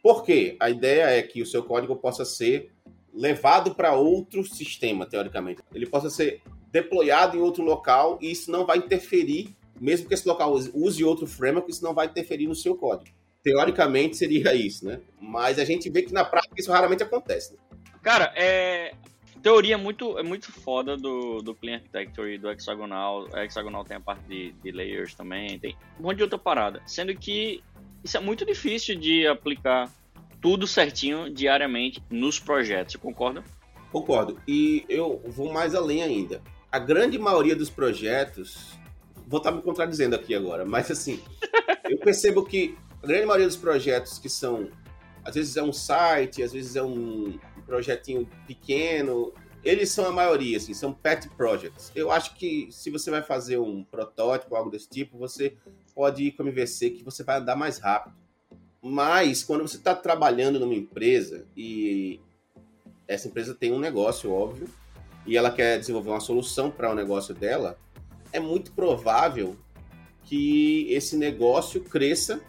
Por 0.00 0.22
quê? 0.22 0.56
A 0.60 0.70
ideia 0.70 1.18
é 1.18 1.20
que 1.20 1.42
o 1.42 1.46
seu 1.46 1.64
código 1.64 1.96
possa 1.96 2.24
ser 2.24 2.70
levado 3.12 3.74
para 3.74 3.92
outro 3.92 4.44
sistema, 4.44 5.04
teoricamente. 5.04 5.60
Ele 5.74 5.84
possa 5.84 6.08
ser 6.08 6.40
deployado 6.72 7.36
em 7.36 7.40
outro 7.40 7.62
local 7.62 8.18
e 8.20 8.30
isso 8.30 8.50
não 8.50 8.64
vai 8.64 8.78
interferir, 8.78 9.54
mesmo 9.80 10.08
que 10.08 10.14
esse 10.14 10.28
local 10.28 10.54
use 10.74 11.04
outro 11.04 11.26
framework, 11.26 11.70
isso 11.70 11.82
não 11.82 11.94
vai 11.94 12.06
interferir 12.06 12.46
no 12.46 12.54
seu 12.54 12.76
código. 12.76 13.16
Teoricamente 13.42 14.16
seria 14.16 14.54
isso, 14.54 14.84
né? 14.84 15.00
Mas 15.20 15.58
a 15.58 15.64
gente 15.64 15.88
vê 15.88 16.02
que 16.02 16.12
na 16.12 16.24
prática 16.24 16.54
isso 16.58 16.70
raramente 16.70 17.02
acontece. 17.02 17.54
Né? 17.54 17.58
Cara, 18.02 18.32
é, 18.36 18.94
teoria 19.42 19.74
é 19.74 19.78
muito, 19.78 20.18
é 20.18 20.22
muito 20.22 20.52
foda 20.52 20.96
do, 20.96 21.38
do 21.38 21.54
Clean 21.54 21.76
Architecture 21.76 22.34
e 22.34 22.38
do 22.38 22.50
Hexagonal. 22.50 23.26
A 23.32 23.44
Hexagonal 23.44 23.84
tem 23.84 23.96
a 23.96 24.00
parte 24.00 24.22
de, 24.28 24.52
de 24.52 24.70
layers 24.70 25.14
também, 25.14 25.58
tem 25.58 25.74
um 25.98 26.02
monte 26.02 26.18
de 26.18 26.22
outra 26.22 26.38
parada. 26.38 26.82
Sendo 26.86 27.14
que 27.14 27.62
isso 28.04 28.16
é 28.16 28.20
muito 28.20 28.44
difícil 28.44 28.96
de 28.96 29.26
aplicar 29.26 29.90
tudo 30.40 30.66
certinho 30.66 31.30
diariamente 31.30 32.02
nos 32.10 32.38
projetos, 32.38 32.92
você 32.92 32.98
concorda? 32.98 33.44
Concordo. 33.90 34.40
E 34.46 34.84
eu 34.88 35.20
vou 35.26 35.52
mais 35.52 35.74
além 35.74 36.02
ainda. 36.02 36.42
A 36.72 36.78
grande 36.78 37.18
maioria 37.18 37.56
dos 37.56 37.68
projetos, 37.68 38.78
vou 39.26 39.38
estar 39.38 39.50
me 39.50 39.60
contradizendo 39.60 40.14
aqui 40.14 40.34
agora, 40.34 40.64
mas 40.64 40.90
assim, 40.90 41.20
eu 41.88 41.98
percebo 41.98 42.44
que 42.44 42.76
a 43.02 43.06
grande 43.06 43.26
maioria 43.26 43.46
dos 43.46 43.56
projetos 43.56 44.18
que 44.18 44.28
são, 44.28 44.68
às 45.24 45.34
vezes 45.34 45.56
é 45.56 45.62
um 45.62 45.72
site, 45.72 46.42
às 46.42 46.52
vezes 46.52 46.76
é 46.76 46.82
um 46.82 47.38
projetinho 47.66 48.28
pequeno, 48.46 49.32
eles 49.62 49.90
são 49.90 50.06
a 50.06 50.12
maioria, 50.12 50.56
assim, 50.56 50.72
são 50.72 50.92
pet 50.92 51.28
projects. 51.30 51.92
Eu 51.94 52.10
acho 52.10 52.34
que 52.34 52.68
se 52.70 52.90
você 52.90 53.10
vai 53.10 53.22
fazer 53.22 53.58
um 53.58 53.84
protótipo, 53.84 54.54
algo 54.54 54.70
desse 54.70 54.88
tipo, 54.88 55.18
você 55.18 55.56
pode 55.94 56.24
ir 56.24 56.32
com 56.32 56.42
o 56.42 56.46
MVC 56.46 56.90
que 56.90 57.04
você 57.04 57.22
vai 57.22 57.38
andar 57.38 57.56
mais 57.56 57.78
rápido. 57.78 58.14
Mas 58.80 59.42
quando 59.42 59.62
você 59.62 59.76
está 59.76 59.94
trabalhando 59.94 60.58
numa 60.58 60.74
empresa 60.74 61.44
e 61.54 62.18
essa 63.06 63.28
empresa 63.28 63.54
tem 63.54 63.72
um 63.72 63.78
negócio, 63.78 64.32
óbvio, 64.32 64.68
e 65.26 65.36
ela 65.36 65.50
quer 65.50 65.78
desenvolver 65.78 66.10
uma 66.10 66.20
solução 66.20 66.70
para 66.70 66.90
o 66.90 66.94
negócio 66.94 67.34
dela, 67.34 67.78
é 68.32 68.40
muito 68.40 68.72
provável 68.72 69.56
que 70.24 70.86
esse 70.92 71.16
negócio 71.16 71.82
cresça 71.82 72.40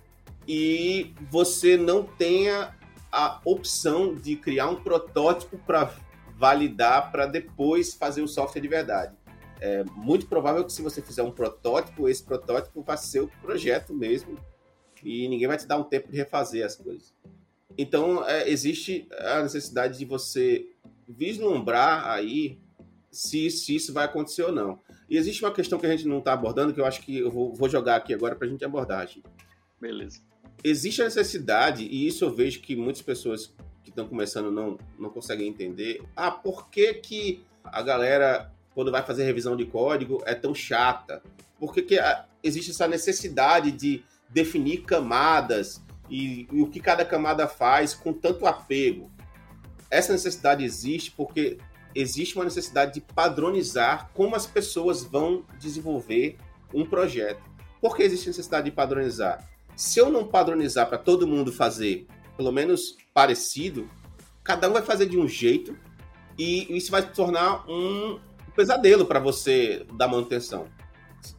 e 0.48 1.14
você 1.30 1.78
não 1.78 2.04
tenha 2.04 2.76
a 3.12 3.42
opção 3.44 4.16
de 4.16 4.36
criar 4.36 4.70
um 4.70 4.76
protótipo 4.76 5.58
para 5.58 5.94
validar 6.38 7.12
para 7.12 7.26
depois 7.26 7.94
fazer 7.94 8.22
o 8.22 8.28
software 8.28 8.62
de 8.62 8.68
verdade. 8.68 9.16
É 9.60 9.84
muito 9.96 10.26
provável 10.26 10.64
que 10.66 10.74
se 10.74 10.82
você 10.82 11.02
fizer 11.02 11.22
um 11.22 11.32
protótipo, 11.32 12.10
esse 12.10 12.24
protótipo 12.24 12.82
vai 12.82 12.98
ser 12.98 13.20
o 13.20 13.28
projeto 13.42 13.94
mesmo 13.94 14.38
e 15.04 15.28
ninguém 15.28 15.48
vai 15.48 15.58
te 15.58 15.68
dar 15.68 15.78
um 15.78 15.84
tempo 15.84 16.10
de 16.10 16.18
refazer 16.18 16.66
as 16.66 16.76
coisas. 16.76 17.14
Então, 17.78 18.28
é, 18.28 18.50
existe 18.50 19.08
a 19.12 19.42
necessidade 19.44 19.98
de 19.98 20.06
você 20.06 20.68
vislumbrar 21.12 22.08
aí 22.08 22.60
se, 23.12 23.50
se 23.50 23.76
isso 23.76 23.94
vai 23.94 24.06
acontecer 24.06 24.44
ou 24.44 24.52
não. 24.52 24.80
E 25.10 25.18
existe 25.18 25.44
uma 25.44 25.54
questão 25.54 25.78
que 25.78 25.86
a 25.86 25.90
gente 25.90 26.08
não 26.08 26.20
está 26.20 26.34
abordando, 26.34 26.74
que 26.74 26.80
eu 26.80 26.86
acho 26.86 27.02
que 27.02 27.20
eu 27.20 27.30
vou, 27.30 27.54
vou 27.54 27.70
jogar 27.70 27.98
aqui 27.98 28.14
agora 28.14 28.36
para 28.36 28.48
a 28.48 28.50
gente 28.50 28.64
abordar. 28.64 29.06
Gente. 29.08 29.24
Beleza. 29.80 30.22
Existe 30.64 31.02
a 31.02 31.06
necessidade, 31.06 31.84
e 31.84 32.08
isso 32.08 32.24
eu 32.24 32.34
vejo 32.34 32.62
que 32.62 32.76
muitas 32.76 33.02
pessoas 33.02 33.54
que 33.84 33.90
estão 33.90 34.08
começando 34.08 34.52
não, 34.52 34.78
não 34.98 35.10
conseguem 35.10 35.48
entender. 35.48 36.02
Ah, 36.16 36.32
por 36.32 36.70
que, 36.70 36.94
que 36.94 37.44
a 37.64 37.82
galera, 37.82 38.52
quando 38.74 38.92
vai 38.92 39.04
fazer 39.04 39.24
revisão 39.24 39.56
de 39.56 39.66
código, 39.66 40.22
é 40.26 40.36
tão 40.36 40.54
chata? 40.54 41.22
Por 41.60 41.74
que, 41.74 41.82
que 41.82 41.98
existe 42.44 42.72
essa 42.72 42.88
necessidade 42.88 43.72
de 43.72 44.04
definir 44.30 44.84
camadas 44.84 45.82
e, 46.10 46.48
e 46.52 46.62
o 46.62 46.68
que 46.68 46.80
cada 46.80 47.06
camada 47.06 47.48
faz 47.48 47.94
com 47.94 48.14
tanto 48.14 48.46
apego. 48.46 49.12
Essa 49.92 50.14
necessidade 50.14 50.64
existe 50.64 51.12
porque 51.12 51.58
existe 51.94 52.36
uma 52.36 52.46
necessidade 52.46 52.94
de 52.94 53.02
padronizar 53.02 54.10
como 54.14 54.36
as 54.36 54.48
pessoas 54.48 55.04
vão 55.04 55.46
desenvolver 55.60 56.38
um 56.74 56.86
projeto. 56.86 57.44
Por 57.82 57.96
que 57.96 58.04
existe 58.04 58.28
necessidade 58.28 58.66
de 58.66 58.72
padronizar? 58.72 59.48
Se 59.76 60.00
eu 60.00 60.10
não 60.10 60.26
padronizar 60.26 60.88
para 60.88 60.98
todo 60.98 61.28
mundo 61.28 61.52
fazer, 61.52 62.08
pelo 62.38 62.52
menos 62.52 62.98
parecido, 63.14 63.90
cada 64.44 64.70
um 64.70 64.74
vai 64.74 64.82
fazer 64.82 65.06
de 65.06 65.18
um 65.18 65.28
jeito 65.28 65.78
e 66.38 66.76
isso 66.76 66.90
vai 66.90 67.02
se 67.02 67.10
tornar 67.10 67.70
um 67.70 68.20
pesadelo 68.56 69.06
para 69.06 69.20
você 69.20 69.86
dar 69.98 70.08
manutenção 70.08 70.68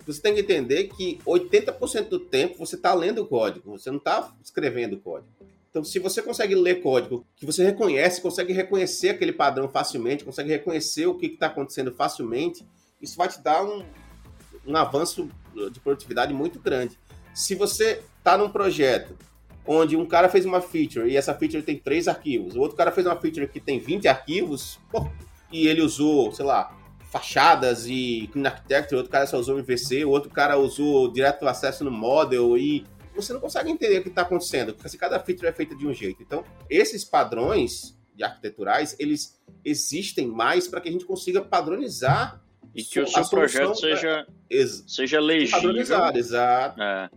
você 0.07 0.21
tem 0.21 0.35
que 0.35 0.41
entender 0.41 0.85
que 0.85 1.19
80% 1.27 2.09
do 2.09 2.21
tempo 2.21 2.59
você 2.59 2.77
está 2.77 2.95
lendo 2.95 3.23
o 3.23 3.27
código, 3.27 3.77
você 3.77 3.91
não 3.91 3.99
está 3.99 4.33
escrevendo 4.43 4.95
o 4.95 5.01
código. 5.01 5.31
Então, 5.73 5.83
se 5.83 5.99
você 5.99 6.21
consegue 6.21 6.55
ler 6.55 6.83
código 6.83 7.27
que 7.35 7.47
você 7.47 7.65
reconhece, 7.65 8.21
consegue 8.21 8.53
reconhecer 8.53 9.09
aquele 9.09 9.33
padrão 9.33 9.71
facilmente, 9.71 10.23
consegue 10.23 10.51
reconhecer 10.51 11.07
o 11.07 11.15
que 11.15 11.25
está 11.25 11.47
acontecendo 11.47 11.91
facilmente, 11.91 12.63
isso 13.01 13.17
vai 13.17 13.27
te 13.27 13.41
dar 13.41 13.65
um, 13.65 13.83
um 14.67 14.77
avanço 14.77 15.31
de 15.73 15.81
produtividade 15.81 16.35
muito 16.35 16.61
grande. 16.61 16.99
Se 17.33 17.55
você 17.55 18.03
está 18.19 18.37
num 18.37 18.51
projeto 18.51 19.17
onde 19.67 19.97
um 19.97 20.05
cara 20.05 20.29
fez 20.29 20.45
uma 20.45 20.61
feature 20.61 21.09
e 21.09 21.17
essa 21.17 21.33
feature 21.33 21.63
tem 21.63 21.79
três 21.79 22.07
arquivos, 22.07 22.55
o 22.55 22.61
outro 22.61 22.77
cara 22.77 22.93
fez 22.93 23.07
uma 23.07 23.17
feature 23.17 23.49
que 23.49 23.59
tem 23.59 23.79
20 23.79 24.07
arquivos, 24.09 24.79
pô, 24.91 25.09
e 25.51 25.67
ele 25.67 25.81
usou, 25.81 26.31
sei 26.33 26.45
lá, 26.45 26.77
fachadas 27.11 27.87
e 27.87 28.29
Clean 28.31 28.47
Architecture, 28.47 28.97
outro 28.97 29.11
cara 29.11 29.27
só 29.27 29.39
usou 29.39 29.59
MVC, 29.59 30.05
outro 30.05 30.29
cara 30.29 30.59
usou 30.59 31.11
direto 31.11 31.49
acesso 31.49 31.83
no 31.83 31.91
Model 31.91 32.59
e 32.59 32.85
você 33.15 33.33
não 33.33 33.41
consegue 33.41 33.71
entender 33.71 33.99
o 33.99 34.03
que 34.03 34.09
está 34.09 34.23
acontecendo, 34.23 34.75
porque 34.75 34.97
cada 34.97 35.19
feature 35.21 35.47
é 35.47 35.53
feita 35.53 35.75
de 35.75 35.87
um 35.87 35.93
jeito. 35.93 36.23
Então, 36.23 36.45
esses 36.69 37.05
padrões 37.05 37.99
de 38.15 38.25
arquiteturais, 38.25 38.97
eles 38.99 39.41
existem 39.65 40.27
mais 40.27 40.69
para 40.69 40.81
que 40.81 40.89
a 40.89 40.93
gente 40.93 41.05
consiga 41.05 41.41
padronizar 41.41 42.41
e 42.75 42.83
que 42.83 43.01
o 43.01 43.07
seu 43.07 43.29
projeto 43.29 43.75
seja, 43.75 44.27
ex... 44.49 44.85
seja 44.87 45.21
legível. 45.21 45.61
Padronizado, 45.61 46.19
exato. 46.19 46.83
É. 46.83 47.11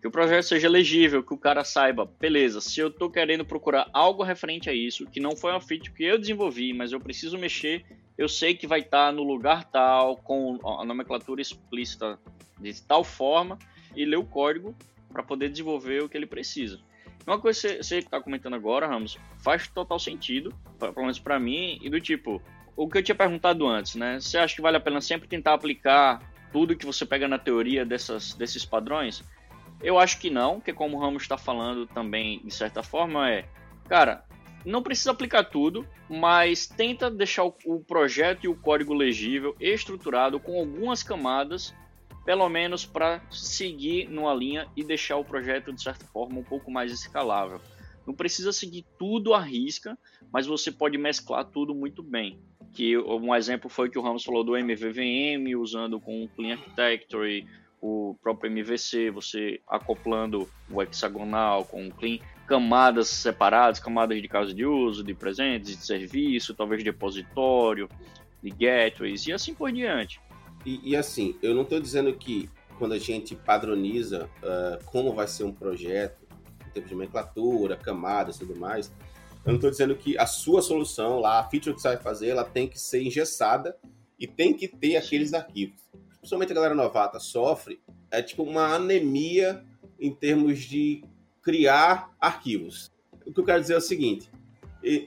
Que 0.00 0.08
o 0.08 0.10
projeto 0.10 0.44
seja 0.44 0.68
legível, 0.68 1.22
que 1.22 1.34
o 1.34 1.38
cara 1.38 1.62
saiba, 1.62 2.10
beleza, 2.18 2.60
se 2.60 2.80
eu 2.80 2.88
estou 2.88 3.10
querendo 3.10 3.44
procurar 3.44 3.88
algo 3.92 4.22
referente 4.22 4.70
a 4.70 4.72
isso, 4.72 5.04
que 5.06 5.20
não 5.20 5.36
foi 5.36 5.50
uma 5.50 5.60
feature 5.60 5.92
que 5.92 6.04
eu 6.04 6.18
desenvolvi, 6.18 6.72
mas 6.72 6.90
eu 6.92 7.00
preciso 7.00 7.36
mexer 7.36 7.84
eu 8.20 8.28
sei 8.28 8.54
que 8.54 8.66
vai 8.66 8.80
estar 8.80 9.06
tá 9.06 9.12
no 9.12 9.22
lugar 9.22 9.64
tal, 9.64 10.14
com 10.14 10.58
a 10.62 10.84
nomenclatura 10.84 11.40
explícita 11.40 12.18
de 12.60 12.82
tal 12.82 13.02
forma, 13.02 13.58
e 13.96 14.04
ler 14.04 14.18
o 14.18 14.24
código 14.26 14.76
para 15.12 15.22
poder 15.22 15.48
desenvolver 15.48 16.02
o 16.02 16.08
que 16.08 16.16
ele 16.16 16.26
precisa. 16.26 16.80
Uma 17.26 17.38
coisa 17.38 17.68
que 17.68 17.82
você 17.82 17.98
está 17.98 18.20
comentando 18.20 18.54
agora, 18.54 18.86
Ramos, 18.86 19.18
faz 19.38 19.68
total 19.68 19.98
sentido, 19.98 20.54
pelo 20.78 20.94
menos 20.96 21.18
para 21.18 21.38
mim, 21.38 21.78
e 21.82 21.90
do 21.90 22.00
tipo, 22.00 22.42
o 22.76 22.88
que 22.88 22.98
eu 22.98 23.02
tinha 23.02 23.14
perguntado 23.14 23.66
antes, 23.66 23.94
né? 23.94 24.18
Você 24.18 24.38
acha 24.38 24.54
que 24.54 24.62
vale 24.62 24.76
a 24.76 24.80
pena 24.80 25.00
sempre 25.00 25.28
tentar 25.28 25.54
aplicar 25.54 26.22
tudo 26.52 26.76
que 26.76 26.86
você 26.86 27.04
pega 27.04 27.28
na 27.28 27.38
teoria 27.38 27.84
dessas, 27.84 28.34
desses 28.34 28.64
padrões? 28.64 29.22
Eu 29.82 29.98
acho 29.98 30.18
que 30.18 30.30
não, 30.30 30.56
porque 30.56 30.72
como 30.72 30.96
o 30.96 31.00
Ramos 31.00 31.22
está 31.22 31.36
falando 31.38 31.86
também, 31.86 32.40
de 32.44 32.52
certa 32.52 32.82
forma, 32.82 33.30
é, 33.30 33.46
cara, 33.88 34.24
não 34.64 34.82
precisa 34.82 35.10
aplicar 35.10 35.44
tudo, 35.44 35.86
mas 36.08 36.66
tenta 36.66 37.10
deixar 37.10 37.44
o, 37.44 37.80
projeto 37.80 38.44
e 38.44 38.48
o 38.48 38.54
código 38.54 38.92
legível, 38.92 39.56
estruturado, 39.58 40.38
com 40.38 40.58
algumas 40.58 41.02
camadas, 41.02 41.74
pelo 42.30 42.48
menos 42.48 42.86
para 42.86 43.20
seguir 43.28 44.08
numa 44.08 44.32
linha 44.32 44.68
e 44.76 44.84
deixar 44.84 45.16
o 45.16 45.24
projeto, 45.24 45.72
de 45.72 45.82
certa 45.82 46.04
forma, 46.04 46.38
um 46.38 46.44
pouco 46.44 46.70
mais 46.70 46.92
escalável. 46.92 47.60
Não 48.06 48.14
precisa 48.14 48.52
seguir 48.52 48.86
tudo 48.96 49.34
à 49.34 49.40
risca, 49.40 49.98
mas 50.32 50.46
você 50.46 50.70
pode 50.70 50.96
mesclar 50.96 51.44
tudo 51.44 51.74
muito 51.74 52.04
bem. 52.04 52.38
Que 52.72 52.96
um 52.96 53.34
exemplo 53.34 53.68
foi 53.68 53.90
que 53.90 53.98
o 53.98 54.00
Ramos 54.00 54.22
falou 54.22 54.44
do 54.44 54.56
MVVM, 54.56 55.56
usando 55.58 55.98
com 55.98 56.22
o 56.22 56.28
Clean 56.28 56.52
Architecture, 56.52 57.48
o 57.82 58.16
próprio 58.22 58.48
MVC, 58.48 59.10
você 59.10 59.60
acoplando 59.66 60.48
o 60.70 60.80
hexagonal 60.80 61.64
com 61.64 61.88
o 61.88 61.92
Clean 61.92 62.20
camadas 62.46 63.08
separadas, 63.08 63.80
camadas 63.80 64.22
de 64.22 64.28
caso 64.28 64.54
de 64.54 64.64
uso, 64.64 65.02
de 65.02 65.14
presentes, 65.14 65.76
de 65.76 65.84
serviço, 65.84 66.54
talvez 66.54 66.78
de 66.84 66.92
depositório, 66.92 67.88
de 68.40 68.50
gateways 68.50 69.26
e 69.26 69.32
assim 69.32 69.52
por 69.52 69.72
diante. 69.72 70.20
E, 70.64 70.90
e 70.90 70.96
assim, 70.96 71.36
eu 71.42 71.54
não 71.54 71.62
estou 71.62 71.80
dizendo 71.80 72.12
que 72.12 72.48
quando 72.78 72.92
a 72.92 72.98
gente 72.98 73.34
padroniza 73.34 74.28
uh, 74.42 74.84
como 74.86 75.12
vai 75.12 75.28
ser 75.28 75.44
um 75.44 75.52
projeto, 75.52 76.26
em 76.66 76.70
termos 76.70 76.88
de 76.88 76.96
nomenclatura, 76.96 77.76
camadas 77.76 78.36
e 78.36 78.40
tudo 78.40 78.56
mais, 78.56 78.92
eu 79.44 79.48
não 79.52 79.56
estou 79.56 79.70
dizendo 79.70 79.94
que 79.96 80.18
a 80.18 80.26
sua 80.26 80.62
solução 80.62 81.18
lá, 81.18 81.40
a 81.40 81.48
feature 81.48 81.74
que 81.74 81.80
você 81.80 81.88
vai 81.88 81.96
fazer, 81.96 82.28
ela 82.28 82.44
tem 82.44 82.68
que 82.68 82.78
ser 82.78 83.02
engessada 83.02 83.76
e 84.18 84.26
tem 84.26 84.54
que 84.54 84.68
ter 84.68 84.96
aqueles 84.96 85.32
arquivos. 85.32 85.80
Principalmente 86.18 86.52
a 86.52 86.54
galera 86.54 86.74
novata 86.74 87.18
sofre, 87.18 87.80
é 88.10 88.22
tipo 88.22 88.42
uma 88.42 88.74
anemia 88.74 89.64
em 89.98 90.14
termos 90.14 90.60
de 90.60 91.02
criar 91.42 92.14
arquivos. 92.20 92.92
O 93.26 93.32
que 93.32 93.40
eu 93.40 93.44
quero 93.44 93.60
dizer 93.60 93.74
é 93.74 93.78
o 93.78 93.82
seguinte: 93.82 94.30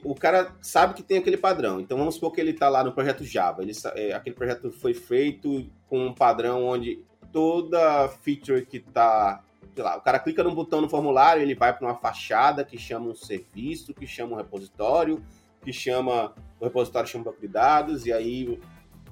o 0.04 0.14
cara 0.14 0.54
sabe 0.60 0.94
que 0.94 1.02
tem 1.02 1.18
aquele 1.18 1.36
padrão. 1.36 1.80
Então 1.80 1.98
vamos 1.98 2.14
supor 2.14 2.32
que 2.32 2.40
ele 2.40 2.50
está 2.50 2.68
lá 2.68 2.84
no 2.84 2.92
projeto 2.92 3.24
Java. 3.24 3.62
Ele, 3.62 3.72
é, 3.94 4.12
aquele 4.12 4.36
projeto 4.36 4.70
foi 4.70 4.94
feito 4.94 5.68
com 5.88 6.06
um 6.06 6.14
padrão 6.14 6.64
onde 6.64 7.02
toda 7.32 8.08
feature 8.22 8.64
que 8.64 8.76
está, 8.76 9.42
sei 9.74 9.82
lá, 9.82 9.96
o 9.96 10.00
cara 10.00 10.20
clica 10.20 10.44
num 10.44 10.54
botão 10.54 10.80
no 10.80 10.88
formulário, 10.88 11.42
ele 11.42 11.54
vai 11.54 11.76
para 11.76 11.84
uma 11.84 11.96
fachada 11.96 12.64
que 12.64 12.78
chama 12.78 13.10
um 13.10 13.14
serviço, 13.14 13.92
que 13.92 14.06
chama 14.06 14.34
um 14.34 14.36
repositório, 14.36 15.20
que 15.60 15.72
chama 15.72 16.32
o 16.60 16.64
repositório 16.64 17.08
chama 17.08 17.24
banco 17.24 17.40
de 17.40 17.48
dados 17.48 18.06
e 18.06 18.12
aí, 18.12 18.60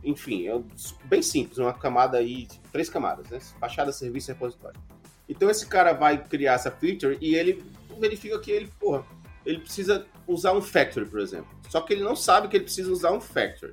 enfim, 0.04 0.46
é 0.46 0.62
bem 1.04 1.20
simples, 1.20 1.58
uma 1.58 1.72
camada 1.72 2.18
aí, 2.18 2.46
três 2.70 2.88
camadas, 2.88 3.28
né? 3.28 3.40
Fachada, 3.58 3.90
serviço, 3.90 4.30
e 4.30 4.34
repositório. 4.34 4.80
Então 5.28 5.50
esse 5.50 5.66
cara 5.66 5.92
vai 5.92 6.22
criar 6.22 6.54
essa 6.54 6.70
feature 6.70 7.18
e 7.20 7.34
ele 7.34 7.64
verifica 7.98 8.38
que 8.38 8.50
ele, 8.50 8.70
porra, 8.78 9.04
ele 9.44 9.58
precisa 9.58 10.06
usar 10.26 10.52
um 10.52 10.62
factory, 10.62 11.06
por 11.06 11.20
exemplo. 11.20 11.48
Só 11.68 11.80
que 11.80 11.92
ele 11.92 12.04
não 12.04 12.16
sabe 12.16 12.48
que 12.48 12.56
ele 12.56 12.64
precisa 12.64 12.90
usar 12.90 13.12
um 13.12 13.20
factory. 13.20 13.72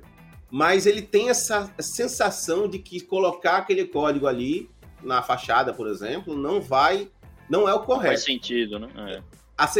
Mas 0.50 0.86
ele 0.86 1.02
tem 1.02 1.30
essa 1.30 1.72
sensação 1.78 2.68
de 2.68 2.78
que 2.78 3.00
colocar 3.00 3.58
aquele 3.58 3.86
código 3.86 4.26
ali 4.26 4.68
na 5.02 5.22
fachada, 5.22 5.72
por 5.72 5.86
exemplo, 5.86 6.36
não 6.36 6.60
vai, 6.60 7.08
não 7.48 7.68
é 7.68 7.74
o 7.74 7.80
correto. 7.80 8.14
Faz 8.14 8.24
sentido, 8.24 8.78
né? 8.78 8.88
É. 8.96 9.22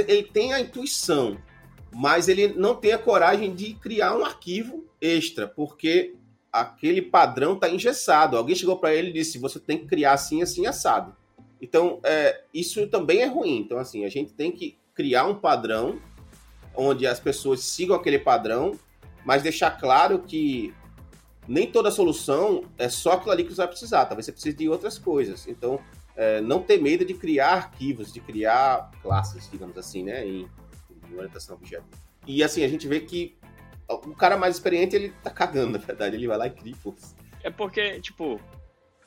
Ele 0.06 0.22
tem 0.22 0.52
a 0.52 0.61
intuição, 0.61 1.38
mas 1.92 2.28
ele 2.28 2.48
não 2.48 2.74
tem 2.74 2.92
a 2.92 2.98
coragem 2.98 3.54
de 3.54 3.74
criar 3.74 4.16
um 4.16 4.24
arquivo 4.24 4.85
extra, 5.00 5.48
porque 5.48 6.14
aquele 6.52 7.02
padrão 7.02 7.54
está 7.54 7.68
engessado. 7.68 8.37
Alguém 8.37 8.54
chegou 8.54 8.76
para 8.76 8.94
ele 8.94 9.11
e 9.11 9.14
disse: 9.14 9.38
você 9.38 9.59
tem 9.59 9.78
que 9.78 9.87
criar 9.87 10.12
assim, 10.12 10.42
assim, 10.42 10.66
assado. 10.66 11.16
Então, 11.61 12.00
é, 12.04 12.42
isso 12.54 12.87
também 12.88 13.20
é 13.20 13.26
ruim. 13.26 13.59
Então, 13.59 13.78
assim, 13.78 14.04
a 14.04 14.09
gente 14.09 14.33
tem 14.33 14.50
que 14.50 14.78
criar 14.94 15.26
um 15.26 15.35
padrão 15.35 16.00
onde 16.74 17.06
as 17.06 17.20
pessoas 17.20 17.61
sigam 17.61 17.96
aquele 17.96 18.18
padrão, 18.18 18.78
mas 19.24 19.42
deixar 19.42 19.72
claro 19.72 20.20
que 20.20 20.74
nem 21.46 21.70
toda 21.70 21.90
solução 21.90 22.64
é 22.78 22.88
só 22.88 23.12
aquilo 23.12 23.33
ali 23.33 23.44
que 23.44 23.50
você 23.50 23.56
vai 23.56 23.68
precisar. 23.68 24.04
Talvez 24.06 24.26
você 24.26 24.33
precise 24.33 24.56
de 24.56 24.68
outras 24.68 24.98
coisas. 24.98 25.48
Então, 25.48 25.80
é, 26.16 26.40
não 26.40 26.62
ter 26.62 26.80
medo 26.80 27.04
de 27.04 27.14
criar 27.14 27.54
arquivos, 27.54 28.12
de 28.12 28.20
criar 28.20 28.90
classes, 29.02 29.50
digamos 29.50 29.76
assim, 29.76 30.04
né? 30.04 30.26
Em, 30.26 30.48
em 31.11 31.14
orientação 31.16 31.56
a 31.56 31.59
objeto. 31.59 31.87
E 32.26 32.42
assim, 32.42 32.62
a 32.62 32.68
gente 32.68 32.87
vê 32.87 33.00
que 33.00 33.37
o 33.88 34.14
cara 34.14 34.37
mais 34.37 34.54
experiente, 34.54 34.94
ele 34.94 35.12
tá 35.22 35.30
cagando, 35.30 35.72
na 35.78 35.85
verdade. 35.85 36.16
Ele 36.16 36.28
vai 36.28 36.38
lá 36.38 36.46
e 36.46 36.50
cria. 36.50 36.74
É 37.42 37.50
porque, 37.50 38.00
tipo, 38.00 38.40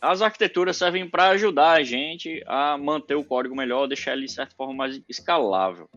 as 0.02 0.21
arquiteturas 0.21 0.76
servem 0.76 1.10
para 1.10 1.30
ajudar 1.30 1.71
a 1.71 1.84
gente 1.84 2.43
a 2.45 2.78
manter 2.78 3.15
o 3.15 3.23
código 3.23 3.56
melhor, 3.56 3.88
deixar 3.88 4.13
ele 4.13 4.26
de 4.26 4.32
certa 4.32 4.56
forma 4.56 4.73
mais 4.73 5.02
escalável. 5.08 5.89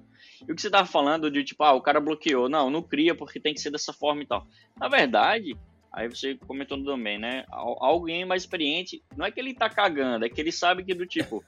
E 0.49 0.53
o 0.53 0.55
que 0.55 0.61
você 0.61 0.69
estava 0.69 0.87
falando 0.87 1.31
de 1.31 1.43
tipo, 1.43 1.63
ah, 1.65 1.73
o 1.73 1.81
cara 1.81 2.01
bloqueou, 2.01 2.49
não, 2.49 2.71
não 2.71 2.83
cria 2.83 3.15
porque 3.15 3.41
tem 3.41 3.55
que 3.55 3.61
ser 3.61 3.71
dessa 3.71 3.93
forma 3.93 4.23
e 4.23 4.27
tal. 4.27 4.47
Na 4.79 4.89
verdade, 4.89 5.57
aí 5.93 6.09
você 6.09 6.37
comentou 6.47 6.83
também, 6.85 7.19
né? 7.19 7.45
Alguém 7.51 8.25
mais 8.25 8.43
experiente, 8.43 9.03
não 9.17 9.27
é 9.27 9.31
que 9.31 9.41
ele 9.41 9.55
tá 9.55 9.69
cagando, 9.69 10.25
é 10.25 10.29
que 10.29 10.41
ele 10.41 10.53
sabe 10.53 10.85
que 10.85 10.95
do 10.95 11.07
tipo, 11.07 11.45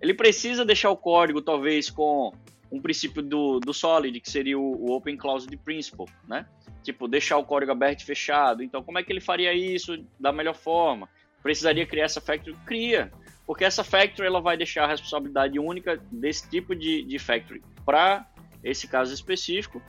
ele 0.00 0.14
precisa 0.14 0.64
deixar 0.64 0.90
o 0.90 0.96
código 0.96 1.40
talvez 1.40 1.88
com 1.88 2.32
um 2.70 2.80
princípio 2.80 3.22
do, 3.22 3.60
do 3.60 3.72
Solid, 3.72 4.18
que 4.20 4.30
seria 4.30 4.58
o, 4.58 4.90
o 4.90 4.96
Open 4.96 5.16
Closed 5.16 5.54
Principle, 5.58 6.06
né? 6.26 6.46
Tipo, 6.82 7.06
deixar 7.06 7.36
o 7.36 7.44
código 7.44 7.70
aberto 7.70 8.00
e 8.00 8.04
fechado. 8.04 8.62
Então, 8.62 8.82
como 8.82 8.98
é 8.98 9.02
que 9.02 9.12
ele 9.12 9.20
faria 9.20 9.52
isso 9.52 10.04
da 10.18 10.32
melhor 10.32 10.54
forma? 10.54 11.08
precisaria 11.42 11.84
criar 11.84 12.04
essa 12.04 12.20
factory? 12.20 12.56
Cria, 12.64 13.12
porque 13.46 13.64
essa 13.64 13.82
factory 13.82 14.26
ela 14.26 14.40
vai 14.40 14.56
deixar 14.56 14.84
a 14.84 14.86
responsabilidade 14.86 15.58
única 15.58 16.00
desse 16.10 16.48
tipo 16.48 16.74
de, 16.74 17.02
de 17.02 17.18
factory 17.18 17.62
para 17.84 18.26
esse 18.62 18.86
caso 18.86 19.12
específico 19.12 19.82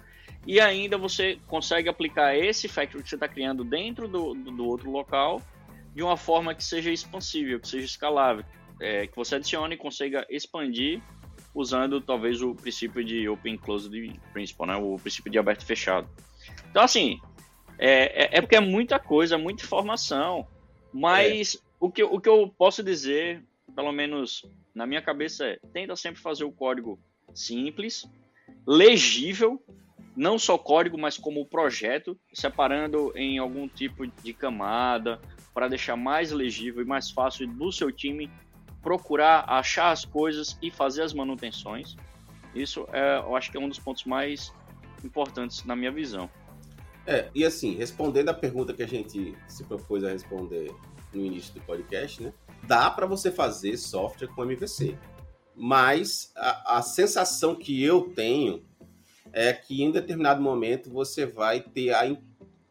e 0.45 0.59
ainda 0.59 0.97
você 0.97 1.37
consegue 1.47 1.87
aplicar 1.87 2.35
esse 2.35 2.67
factory 2.67 3.03
que 3.03 3.09
você 3.09 3.15
está 3.15 3.27
criando 3.27 3.63
dentro 3.63 4.07
do, 4.07 4.33
do, 4.33 4.51
do, 4.51 4.65
outro 4.65 4.91
local 4.91 5.41
de 5.95 6.03
uma 6.03 6.17
forma 6.17 6.53
que 6.53 6.63
seja 6.63 6.91
expansível, 6.91 7.59
que 7.59 7.67
seja 7.67 7.85
escalável, 7.85 8.43
é, 8.79 9.07
que 9.07 9.15
você 9.15 9.35
adicione 9.35 9.75
e 9.75 9.77
consiga 9.77 10.25
expandir 10.29 11.01
usando 11.55 12.01
talvez 12.01 12.41
o 12.41 12.55
princípio 12.55 13.03
de 13.03 13.29
Open 13.29 13.57
Closed 13.57 14.19
Principle, 14.33 14.67
né? 14.67 14.75
o 14.75 14.97
princípio 14.97 15.31
de 15.31 15.37
aberto 15.37 15.61
e 15.61 15.65
fechado. 15.65 16.09
Então, 16.69 16.83
assim, 16.83 17.19
é, 17.77 18.23
é, 18.23 18.37
é 18.37 18.41
porque 18.41 18.55
é 18.55 18.59
muita 18.59 18.99
coisa, 18.99 19.37
muita 19.37 19.63
informação. 19.63 20.47
Mas 20.91 21.55
é. 21.55 21.59
o, 21.79 21.91
que, 21.91 22.03
o 22.03 22.19
que 22.19 22.29
eu 22.29 22.51
posso 22.57 22.83
dizer, 22.83 23.43
pelo 23.75 23.91
menos 23.91 24.45
na 24.73 24.85
minha 24.85 25.01
cabeça, 25.01 25.45
é: 25.45 25.59
tenta 25.71 25.95
sempre 25.95 26.21
fazer 26.21 26.43
o 26.43 26.51
código 26.51 26.99
simples, 27.33 28.07
legível, 28.65 29.61
não 30.15 30.37
só 30.37 30.57
código, 30.57 30.97
mas 30.97 31.17
como 31.17 31.45
projeto, 31.45 32.17
separando 32.33 33.11
em 33.15 33.37
algum 33.37 33.67
tipo 33.67 34.05
de 34.05 34.33
camada 34.33 35.19
para 35.53 35.67
deixar 35.67 35.95
mais 35.95 36.31
legível 36.31 36.81
e 36.81 36.85
mais 36.85 37.11
fácil 37.11 37.47
do 37.47 37.71
seu 37.71 37.91
time 37.91 38.29
procurar 38.81 39.45
achar 39.47 39.91
as 39.91 40.03
coisas 40.03 40.57
e 40.61 40.69
fazer 40.69 41.03
as 41.03 41.13
manutenções. 41.13 41.95
Isso 42.53 42.87
é, 42.91 43.17
eu 43.17 43.35
acho 43.35 43.49
que 43.51 43.57
é 43.57 43.59
um 43.59 43.69
dos 43.69 43.79
pontos 43.79 44.03
mais 44.03 44.53
importantes 45.03 45.63
na 45.63 45.75
minha 45.75 45.91
visão. 45.91 46.29
É, 47.05 47.29
e 47.33 47.43
assim, 47.43 47.75
respondendo 47.75 48.29
a 48.29 48.33
pergunta 48.33 48.73
que 48.73 48.83
a 48.83 48.87
gente 48.87 49.35
se 49.47 49.63
propôs 49.63 50.03
a 50.03 50.09
responder 50.09 50.73
no 51.13 51.23
início 51.23 51.53
do 51.53 51.61
podcast, 51.61 52.23
né? 52.23 52.33
Dá 52.63 52.89
para 52.89 53.05
você 53.05 53.31
fazer 53.31 53.77
software 53.77 54.27
com 54.29 54.43
MVC. 54.43 54.97
Mas 55.55 56.31
a, 56.35 56.77
a, 56.77 56.81
sensação 56.81 57.55
que 57.55 57.83
eu 57.83 58.11
tenho 58.15 58.63
é 59.31 59.53
que 59.53 59.83
em 59.83 59.91
determinado 59.91 60.41
momento 60.41 60.89
você 60.89 61.25
vai 61.25 61.61
ter 61.61 61.91
a, 61.91 62.17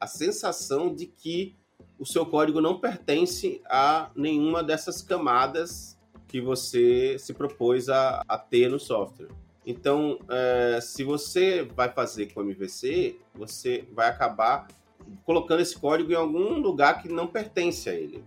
a 0.01 0.07
sensação 0.07 0.95
de 0.95 1.07
que 1.07 1.57
o 1.99 2.05
seu 2.05 2.27
código 2.27 2.61
não 2.61 2.81
pertence 2.81 3.61
a 3.66 4.11
nenhuma 4.16 4.62
dessas 4.62 5.03
camadas 5.03 5.97
que 6.27 6.40
você 6.40 7.16
se 7.18 7.33
propôs 7.33 7.88
a, 7.88 8.23
a 8.27 8.38
ter 8.38 8.68
no 8.68 8.81
software. 8.81 9.29
Então, 9.64 10.18
é, 10.29 10.81
se 10.81 11.05
você 11.05 11.62
vai 11.62 11.88
fazer 11.88 12.33
com 12.33 12.40
MVC, 12.40 13.16
você 13.35 13.85
vai 13.92 14.09
acabar 14.09 14.66
colocando 15.25 15.61
esse 15.61 15.79
código 15.79 16.11
em 16.11 16.16
algum 16.16 16.59
lugar 16.59 17.01
que 17.01 17.09
não 17.09 17.27
pertence 17.27 17.88
a 17.88 17.95
ele. 17.95 18.25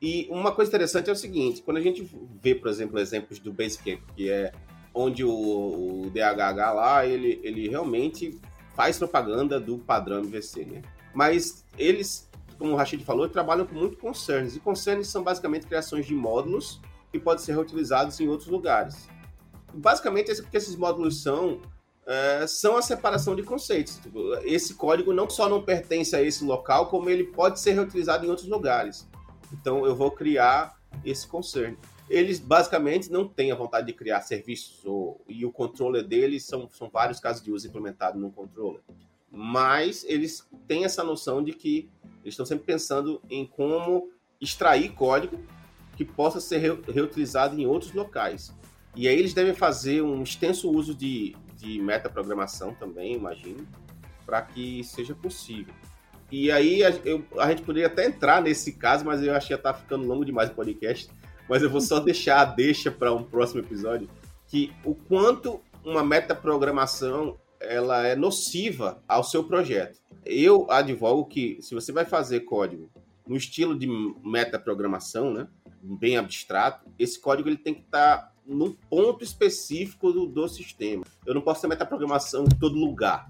E 0.00 0.28
uma 0.30 0.52
coisa 0.52 0.70
interessante 0.70 1.08
é 1.08 1.12
o 1.12 1.16
seguinte: 1.16 1.62
quando 1.62 1.78
a 1.78 1.80
gente 1.80 2.08
vê, 2.42 2.54
por 2.54 2.68
exemplo, 2.68 2.98
exemplos 2.98 3.38
do 3.38 3.52
Basecamp, 3.52 4.00
que 4.14 4.30
é 4.30 4.52
onde 4.94 5.24
o, 5.24 5.30
o 5.30 6.10
DHH 6.10 6.72
lá, 6.72 7.06
ele, 7.06 7.40
ele 7.42 7.68
realmente 7.68 8.38
faz 8.74 8.98
propaganda 8.98 9.60
do 9.60 9.78
padrão 9.78 10.20
MVC, 10.20 10.64
né? 10.64 10.82
Mas 11.14 11.64
eles, 11.78 12.28
como 12.58 12.72
o 12.72 12.76
Rashid 12.76 13.02
falou, 13.04 13.28
trabalham 13.28 13.66
com 13.66 13.74
muito 13.74 13.96
concerns. 13.96 14.56
E 14.56 14.60
concerns 14.60 15.08
são 15.08 15.22
basicamente 15.22 15.66
criações 15.66 16.06
de 16.06 16.14
módulos 16.14 16.80
que 17.10 17.18
podem 17.18 17.42
ser 17.44 17.52
reutilizados 17.52 18.18
em 18.20 18.28
outros 18.28 18.48
lugares 18.48 19.08
basicamente, 19.76 20.30
esse, 20.30 20.42
que 20.42 20.56
esses 20.56 20.76
módulos 20.76 21.22
são 21.22 21.60
é, 22.06 22.46
são 22.46 22.76
a 22.76 22.82
separação 22.82 23.34
de 23.34 23.42
conceitos. 23.42 23.98
Tipo, 23.98 24.34
esse 24.44 24.74
código 24.74 25.12
não 25.12 25.28
só 25.28 25.48
não 25.48 25.62
pertence 25.62 26.14
a 26.14 26.22
esse 26.22 26.44
local, 26.44 26.86
como 26.86 27.10
ele 27.10 27.24
pode 27.24 27.58
ser 27.60 27.72
reutilizado 27.72 28.24
em 28.24 28.28
outros 28.28 28.48
lugares. 28.48 29.08
Então, 29.52 29.86
eu 29.86 29.94
vou 29.94 30.10
criar 30.10 30.78
esse 31.04 31.26
concern. 31.26 31.76
Eles 32.08 32.38
basicamente 32.38 33.10
não 33.10 33.26
têm 33.26 33.50
a 33.50 33.54
vontade 33.56 33.86
de 33.86 33.92
criar 33.92 34.20
serviços, 34.20 34.84
ou, 34.84 35.20
e 35.28 35.44
o 35.44 35.52
controller 35.52 36.04
deles 36.04 36.44
são, 36.44 36.68
são 36.70 36.88
vários 36.88 37.18
casos 37.18 37.42
de 37.42 37.50
uso 37.50 37.66
implementado 37.66 38.18
no 38.18 38.30
controller. 38.30 38.80
Mas 39.30 40.04
eles 40.04 40.46
têm 40.68 40.84
essa 40.84 41.02
noção 41.02 41.42
de 41.42 41.52
que 41.52 41.90
eles 42.22 42.32
estão 42.32 42.46
sempre 42.46 42.64
pensando 42.64 43.20
em 43.28 43.44
como 43.44 44.10
extrair 44.40 44.92
código 44.92 45.38
que 45.96 46.04
possa 46.04 46.40
ser 46.40 46.58
reutilizado 46.58 47.58
em 47.58 47.66
outros 47.66 47.92
locais. 47.92 48.54
E 48.94 49.08
aí 49.08 49.18
eles 49.18 49.34
devem 49.34 49.54
fazer 49.54 50.02
um 50.02 50.22
extenso 50.22 50.70
uso 50.70 50.94
de, 50.94 51.34
de 51.56 51.80
metaprogramação 51.80 52.74
também, 52.74 53.14
imagino, 53.14 53.66
para 54.24 54.42
que 54.42 54.84
seja 54.84 55.14
possível. 55.14 55.74
E 56.30 56.50
aí 56.50 56.84
a, 56.84 56.90
eu, 57.04 57.24
a, 57.38 57.48
gente 57.50 57.62
poderia 57.62 57.86
até 57.86 58.06
entrar 58.06 58.42
nesse 58.42 58.72
caso, 58.72 59.04
mas 59.04 59.22
eu 59.22 59.34
acho 59.34 59.46
que 59.46 59.52
já 59.52 59.56
está 59.56 59.72
ficando 59.72 60.06
longo 60.06 60.24
demais 60.24 60.50
o 60.50 60.54
podcast. 60.54 61.08
Mas 61.48 61.62
eu 61.62 61.70
vou 61.70 61.80
só 61.80 62.00
deixar 62.00 62.40
a 62.40 62.44
deixa 62.44 62.90
para 62.90 63.12
um 63.12 63.22
próximo 63.22 63.60
episódio, 63.60 64.08
que 64.48 64.72
o 64.84 64.94
quanto 64.94 65.60
uma 65.84 66.02
metaprogramação 66.02 67.36
ela 67.60 68.06
é 68.06 68.16
nociva 68.16 69.02
ao 69.06 69.22
seu 69.22 69.44
projeto. 69.44 69.98
Eu 70.24 70.66
advogo 70.70 71.26
que 71.26 71.58
se 71.60 71.74
você 71.74 71.92
vai 71.92 72.04
fazer 72.04 72.40
código 72.40 72.90
no 73.26 73.36
estilo 73.36 73.78
de 73.78 73.86
metaprogramação, 74.24 75.32
né, 75.32 75.48
bem 75.80 76.16
abstrato, 76.16 76.88
esse 76.98 77.20
código 77.20 77.48
ele 77.48 77.56
tem 77.56 77.74
que 77.74 77.82
estar 77.82 78.18
tá 78.18 78.32
num 78.46 78.72
ponto 78.88 79.24
específico 79.24 80.12
do, 80.12 80.26
do 80.26 80.48
sistema. 80.48 81.04
Eu 81.24 81.34
não 81.34 81.40
posso 81.40 81.60
ter 81.60 81.68
metaprogramação 81.68 82.44
em 82.44 82.58
todo 82.58 82.78
lugar. 82.78 83.28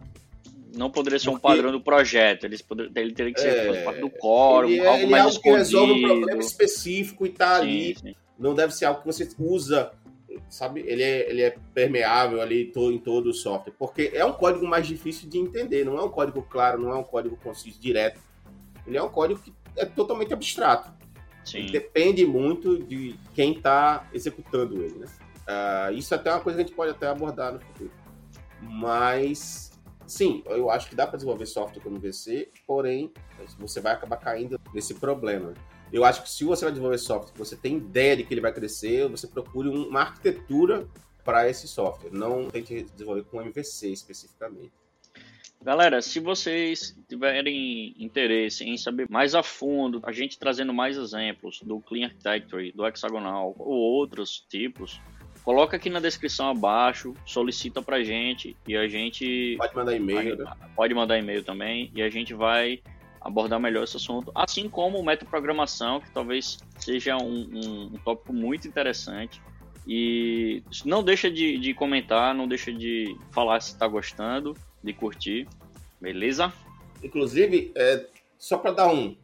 Não 0.76 0.90
poderia 0.90 1.18
ser 1.18 1.30
Porque... 1.30 1.46
um 1.46 1.50
padrão 1.50 1.72
do 1.72 1.80
projeto, 1.80 2.44
eles 2.44 2.60
poder, 2.60 2.90
ele 2.94 3.12
teria 3.12 3.32
que 3.32 3.40
ser 3.40 3.74
é... 3.74 3.82
parte 3.82 4.00
do 4.00 4.10
core, 4.10 4.72
ele, 4.72 4.80
é, 4.80 4.86
algo 4.86 5.02
ele 5.02 5.10
mais 5.10 5.22
é 5.22 5.26
algo 5.26 5.40
que 5.40 5.50
resolve 5.50 5.92
um 5.92 6.02
problema 6.02 6.40
específico 6.40 7.26
e 7.26 7.30
está 7.30 7.56
ali. 7.56 7.96
Sim. 7.96 8.14
Não 8.38 8.54
deve 8.54 8.74
ser 8.74 8.84
algo 8.84 9.00
que 9.00 9.06
você 9.06 9.28
usa, 9.38 9.90
sabe? 10.50 10.84
Ele 10.86 11.02
é, 11.02 11.30
ele 11.30 11.42
é 11.42 11.56
permeável 11.72 12.42
ali 12.42 12.70
em 12.76 12.98
todo 12.98 13.30
o 13.30 13.32
software. 13.32 13.72
Porque 13.78 14.10
é 14.12 14.24
um 14.24 14.32
código 14.32 14.66
mais 14.66 14.86
difícil 14.86 15.28
de 15.28 15.38
entender, 15.38 15.84
não 15.84 15.98
é 15.98 16.02
um 16.02 16.10
código 16.10 16.42
claro, 16.42 16.80
não 16.80 16.90
é 16.90 16.96
um 16.96 17.04
código 17.04 17.36
conciso, 17.36 17.80
direto. 17.80 18.20
Ele 18.86 18.98
é 18.98 19.02
um 19.02 19.08
código 19.08 19.40
que 19.40 19.52
é 19.76 19.84
totalmente 19.84 20.34
abstrato. 20.34 20.90
Sim. 21.44 21.66
Depende 21.66 22.26
muito 22.26 22.82
de 22.82 23.16
quem 23.32 23.52
está 23.52 24.06
executando 24.12 24.82
ele, 24.82 24.96
né? 24.96 25.06
Uh, 25.46 25.92
isso 25.92 26.12
é 26.12 26.16
até 26.16 26.28
é 26.28 26.32
uma 26.32 26.40
coisa 26.40 26.56
que 26.56 26.64
a 26.64 26.66
gente 26.66 26.74
pode 26.74 26.90
até 26.90 27.06
abordar 27.06 27.52
no 27.52 27.60
futuro. 27.60 27.92
Mas, 28.60 29.70
sim, 30.06 30.42
eu 30.46 30.70
acho 30.70 30.88
que 30.88 30.94
dá 30.94 31.06
para 31.06 31.16
desenvolver 31.16 31.46
software 31.46 31.82
como 31.82 31.98
VC, 31.98 32.50
porém, 32.66 33.12
você 33.58 33.80
vai 33.80 33.92
acabar 33.92 34.16
caindo 34.16 34.60
nesse 34.74 34.94
problema. 34.94 35.54
Eu 35.92 36.04
acho 36.04 36.22
que 36.22 36.30
se 36.30 36.44
você 36.44 36.64
vai 36.64 36.72
desenvolver 36.72 36.98
software, 36.98 37.32
você 37.36 37.56
tem 37.56 37.76
ideia 37.76 38.16
de 38.16 38.24
que 38.24 38.34
ele 38.34 38.40
vai 38.40 38.52
crescer, 38.52 39.08
você 39.08 39.26
procure 39.26 39.68
uma 39.68 40.00
arquitetura 40.00 40.88
para 41.24 41.48
esse 41.48 41.66
software. 41.68 42.10
Não 42.12 42.48
tente 42.48 42.82
desenvolver 42.82 43.24
com 43.24 43.40
MVC 43.40 43.88
especificamente. 43.88 44.72
Galera, 45.62 46.00
se 46.00 46.20
vocês 46.20 46.96
tiverem 47.08 47.94
interesse 47.98 48.62
em 48.62 48.76
saber 48.76 49.08
mais 49.10 49.34
a 49.34 49.42
fundo, 49.42 50.00
a 50.04 50.12
gente 50.12 50.38
trazendo 50.38 50.72
mais 50.72 50.96
exemplos 50.96 51.60
do 51.62 51.80
Clean 51.80 52.06
Architecture, 52.06 52.70
do 52.72 52.86
Hexagonal 52.86 53.54
ou 53.58 53.74
outros 53.74 54.44
tipos, 54.48 55.00
coloca 55.46 55.76
aqui 55.76 55.88
na 55.88 56.00
descrição 56.00 56.50
abaixo, 56.50 57.14
solicita 57.24 57.80
pra 57.80 58.02
gente 58.02 58.56
e 58.66 58.76
a 58.76 58.88
gente. 58.88 59.54
Pode 59.56 59.76
mandar 59.76 59.94
e-mail, 59.94 60.36
né? 60.36 60.52
Pode 60.74 60.92
mandar 60.92 61.18
e-mail 61.18 61.44
também 61.44 61.88
e 61.94 62.02
a 62.02 62.10
gente 62.10 62.34
vai 62.34 62.80
abordar 63.20 63.60
melhor 63.60 63.84
esse 63.84 63.96
assunto, 63.96 64.32
assim 64.34 64.68
como 64.68 64.98
o 64.98 65.04
metaprogramação, 65.04 66.00
que 66.00 66.10
talvez 66.10 66.58
seja 66.78 67.16
um, 67.16 67.48
um, 67.54 67.90
um 67.94 67.98
tópico 68.04 68.32
muito 68.32 68.68
interessante 68.68 69.42
E 69.84 70.62
não 70.84 71.02
deixa 71.02 71.28
de, 71.28 71.58
de 71.58 71.74
comentar, 71.74 72.34
não 72.34 72.46
deixa 72.46 72.72
de 72.72 73.16
falar 73.32 73.60
se 73.60 73.72
está 73.72 73.86
gostando, 73.86 74.54
de 74.82 74.92
curtir, 74.92 75.48
beleza? 76.00 76.52
Inclusive, 77.02 77.72
é, 77.74 78.06
só 78.38 78.58
para 78.58 78.72
dar 78.72 78.92
um, 78.92 79.16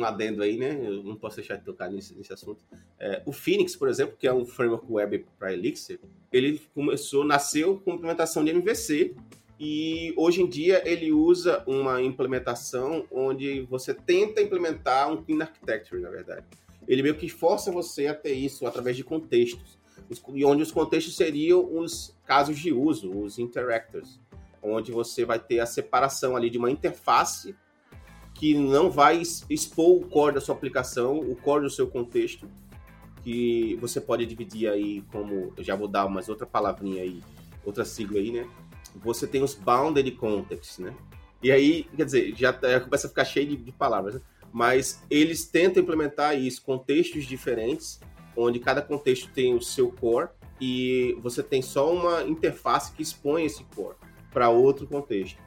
um 0.00 0.04
adendo 0.04 0.42
aí, 0.42 0.56
né? 0.56 0.80
Eu 0.82 1.02
não 1.02 1.16
posso 1.16 1.36
deixar 1.36 1.56
de 1.56 1.64
tocar 1.64 1.90
nesse, 1.90 2.14
nesse 2.14 2.32
assunto. 2.32 2.64
É, 2.98 3.22
o 3.26 3.32
Phoenix, 3.32 3.76
por 3.76 3.88
exemplo, 3.88 4.16
que 4.18 4.26
é 4.26 4.32
um 4.32 4.44
framework 4.44 4.86
web 4.88 5.26
para 5.38 5.52
Elixir, 5.52 6.00
ele 6.32 6.60
começou, 6.74 7.24
nasceu 7.24 7.78
com 7.78 7.94
implementação 7.94 8.44
de 8.44 8.50
MVC 8.50 9.14
e 9.58 10.14
hoje 10.16 10.40
em 10.42 10.48
dia 10.48 10.82
ele 10.88 11.12
usa 11.12 11.62
uma 11.66 12.00
implementação 12.02 13.06
onde 13.10 13.60
você 13.62 13.92
tenta 13.92 14.40
implementar 14.40 15.12
um 15.12 15.22
Clean 15.22 15.42
Architecture, 15.42 16.00
na 16.00 16.08
verdade. 16.08 16.46
Ele 16.88 17.02
meio 17.02 17.14
que 17.14 17.28
força 17.28 17.70
você 17.70 18.06
a 18.06 18.14
ter 18.14 18.32
isso 18.32 18.66
através 18.66 18.96
de 18.96 19.04
contextos, 19.04 19.78
e 20.34 20.44
onde 20.44 20.62
os 20.62 20.72
contextos 20.72 21.14
seriam 21.14 21.78
os 21.78 22.16
casos 22.26 22.58
de 22.58 22.72
uso, 22.72 23.10
os 23.10 23.38
interactors, 23.38 24.18
onde 24.62 24.90
você 24.90 25.24
vai 25.24 25.38
ter 25.38 25.60
a 25.60 25.66
separação 25.66 26.34
ali 26.34 26.50
de 26.50 26.58
uma 26.58 26.70
interface 26.70 27.54
que 28.40 28.54
não 28.54 28.90
vai 28.90 29.20
expor 29.50 29.98
o 29.98 30.00
core 30.00 30.36
da 30.36 30.40
sua 30.40 30.54
aplicação, 30.54 31.18
o 31.18 31.36
core 31.36 31.64
do 31.64 31.70
seu 31.70 31.86
contexto, 31.86 32.48
que 33.22 33.76
você 33.82 34.00
pode 34.00 34.24
dividir 34.24 34.66
aí 34.66 35.02
como, 35.12 35.52
já 35.58 35.76
vou 35.76 35.86
dar 35.86 36.06
umas 36.06 36.26
outra 36.26 36.46
palavrinha 36.46 37.02
aí, 37.02 37.22
outra 37.62 37.84
sigla 37.84 38.18
aí, 38.18 38.32
né? 38.32 38.48
Você 38.96 39.26
tem 39.26 39.42
os 39.42 39.54
bounded 39.54 40.10
contexts, 40.12 40.78
né? 40.78 40.94
E 41.42 41.52
aí, 41.52 41.84
quer 41.94 42.06
dizer, 42.06 42.34
já 42.34 42.50
começa 42.80 43.08
a 43.08 43.10
ficar 43.10 43.26
cheio 43.26 43.46
de, 43.46 43.56
de 43.58 43.72
palavras, 43.72 44.14
né? 44.14 44.22
mas 44.50 45.02
eles 45.10 45.44
tentam 45.44 45.82
implementar 45.82 46.34
isso, 46.34 46.62
contextos 46.62 47.26
diferentes, 47.26 48.00
onde 48.34 48.58
cada 48.58 48.80
contexto 48.80 49.30
tem 49.34 49.54
o 49.54 49.60
seu 49.60 49.92
core 49.92 50.30
e 50.58 51.14
você 51.22 51.42
tem 51.42 51.60
só 51.60 51.92
uma 51.92 52.22
interface 52.22 52.90
que 52.92 53.02
expõe 53.02 53.44
esse 53.44 53.64
core 53.76 53.96
para 54.32 54.48
outro 54.48 54.86
contexto. 54.86 55.38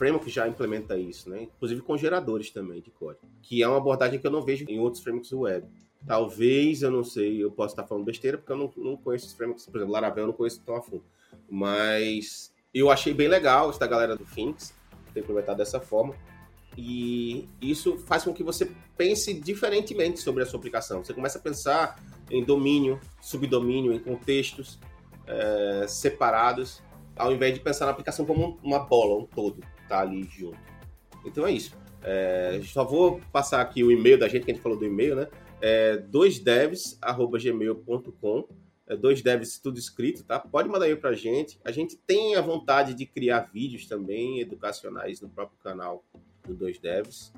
Framework 0.00 0.30
já 0.30 0.48
implementa 0.48 0.96
isso, 0.96 1.28
né? 1.28 1.42
Inclusive 1.42 1.82
com 1.82 1.94
geradores 1.94 2.50
também 2.50 2.80
de 2.80 2.90
código, 2.90 3.20
que 3.42 3.62
é 3.62 3.68
uma 3.68 3.76
abordagem 3.76 4.18
que 4.18 4.26
eu 4.26 4.30
não 4.30 4.40
vejo 4.40 4.64
em 4.66 4.80
outros 4.80 5.02
frameworks 5.02 5.30
web. 5.30 5.66
Talvez, 6.06 6.80
eu 6.80 6.90
não 6.90 7.04
sei, 7.04 7.44
eu 7.44 7.50
posso 7.50 7.74
estar 7.74 7.86
falando 7.86 8.06
besteira, 8.06 8.38
porque 8.38 8.50
eu 8.50 8.56
não, 8.56 8.72
não 8.78 8.96
conheço 8.96 9.26
os 9.26 9.34
frameworks, 9.34 9.66
por 9.66 9.76
exemplo, 9.76 9.92
Laravel 9.92 10.24
eu 10.24 10.28
não 10.28 10.32
conheço 10.32 10.62
tão 10.64 10.74
a 10.74 10.80
fundo. 10.80 11.04
Mas 11.50 12.50
eu 12.72 12.90
achei 12.90 13.12
bem 13.12 13.28
legal 13.28 13.68
essa 13.68 13.86
galera 13.86 14.16
do 14.16 14.24
Phoenix 14.24 14.72
ter 15.12 15.20
implementado 15.20 15.58
dessa 15.58 15.78
forma. 15.78 16.14
E 16.78 17.46
isso 17.60 17.98
faz 17.98 18.24
com 18.24 18.32
que 18.32 18.42
você 18.42 18.72
pense 18.96 19.34
diferentemente 19.34 20.18
sobre 20.20 20.42
a 20.42 20.46
sua 20.46 20.58
aplicação. 20.58 21.04
Você 21.04 21.12
começa 21.12 21.36
a 21.36 21.42
pensar 21.42 22.02
em 22.30 22.42
domínio, 22.42 22.98
subdomínio, 23.20 23.92
em 23.92 23.98
contextos 23.98 24.78
é, 25.26 25.84
separados, 25.86 26.82
ao 27.14 27.30
invés 27.30 27.52
de 27.52 27.60
pensar 27.60 27.84
na 27.84 27.90
aplicação 27.90 28.24
como 28.24 28.58
uma 28.62 28.78
bola, 28.78 29.20
um 29.20 29.26
todo, 29.26 29.62
tá 29.90 30.00
ali 30.00 30.24
junto. 30.24 30.58
Então 31.24 31.46
é 31.46 31.52
isso. 31.52 31.78
É, 32.02 32.60
só 32.64 32.84
vou 32.84 33.20
passar 33.32 33.60
aqui 33.60 33.84
o 33.84 33.90
e-mail 33.90 34.18
da 34.18 34.28
gente, 34.28 34.44
que 34.44 34.50
a 34.50 34.54
gente 34.54 34.62
falou 34.62 34.78
do 34.78 34.86
e-mail, 34.86 35.16
né? 35.16 35.28
É 35.60 35.98
2devs.gmail.com 35.98 38.48
é, 38.90 38.96
dois 38.96 39.22
devs 39.22 39.56
tudo 39.56 39.78
escrito, 39.78 40.24
tá? 40.24 40.40
Pode 40.40 40.68
mandar 40.68 40.86
aí 40.86 40.96
pra 40.96 41.12
gente. 41.12 41.60
A 41.64 41.70
gente 41.70 41.96
tem 41.96 42.34
a 42.34 42.40
vontade 42.40 42.92
de 42.92 43.06
criar 43.06 43.48
vídeos 43.52 43.86
também 43.86 44.40
educacionais 44.40 45.20
no 45.20 45.28
próprio 45.28 45.56
canal 45.62 46.04
do 46.44 46.54
Dois 46.54 46.80
Devs, 46.80 47.32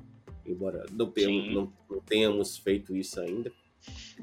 embora 0.47 0.83
não 0.91 1.11
tenhamos, 1.11 1.53
não, 1.53 1.73
não 1.87 2.01
tenhamos 2.01 2.57
feito 2.57 2.95
isso 2.95 3.21
ainda. 3.21 3.51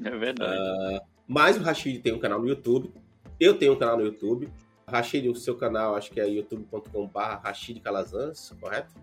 É 0.03 0.09
verdade. 0.09 0.59
Uh, 0.59 0.99
mas 1.25 1.55
o 1.55 1.61
Rashid 1.61 2.01
tem 2.01 2.11
um 2.11 2.19
canal 2.19 2.41
no 2.41 2.49
YouTube. 2.49 2.91
Eu 3.39 3.57
tenho 3.57 3.71
um 3.71 3.77
canal 3.77 3.95
no 3.95 4.03
YouTube. 4.03 4.49
Rashid, 4.91 5.27
o 5.29 5.35
seu 5.35 5.55
canal, 5.55 5.95
acho 5.95 6.11
que 6.11 6.19
é 6.19 6.27
youtube.com.br 6.27 7.19
Rashid 7.43 7.79
Calazans, 7.79 8.53
correto? 8.59 8.93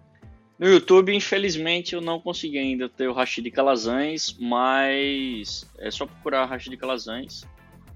No 0.59 0.69
YouTube, 0.69 1.15
infelizmente, 1.15 1.95
eu 1.95 2.01
não 2.01 2.21
consegui 2.21 2.59
ainda 2.59 2.89
ter 2.89 3.09
o 3.09 3.13
Rashid 3.13 3.49
Calazans, 3.51 4.37
mas 4.41 5.71
é 5.79 5.91
só 5.91 6.05
procurar 6.05 6.47
Rashid 6.47 6.77
Calazans 6.77 7.47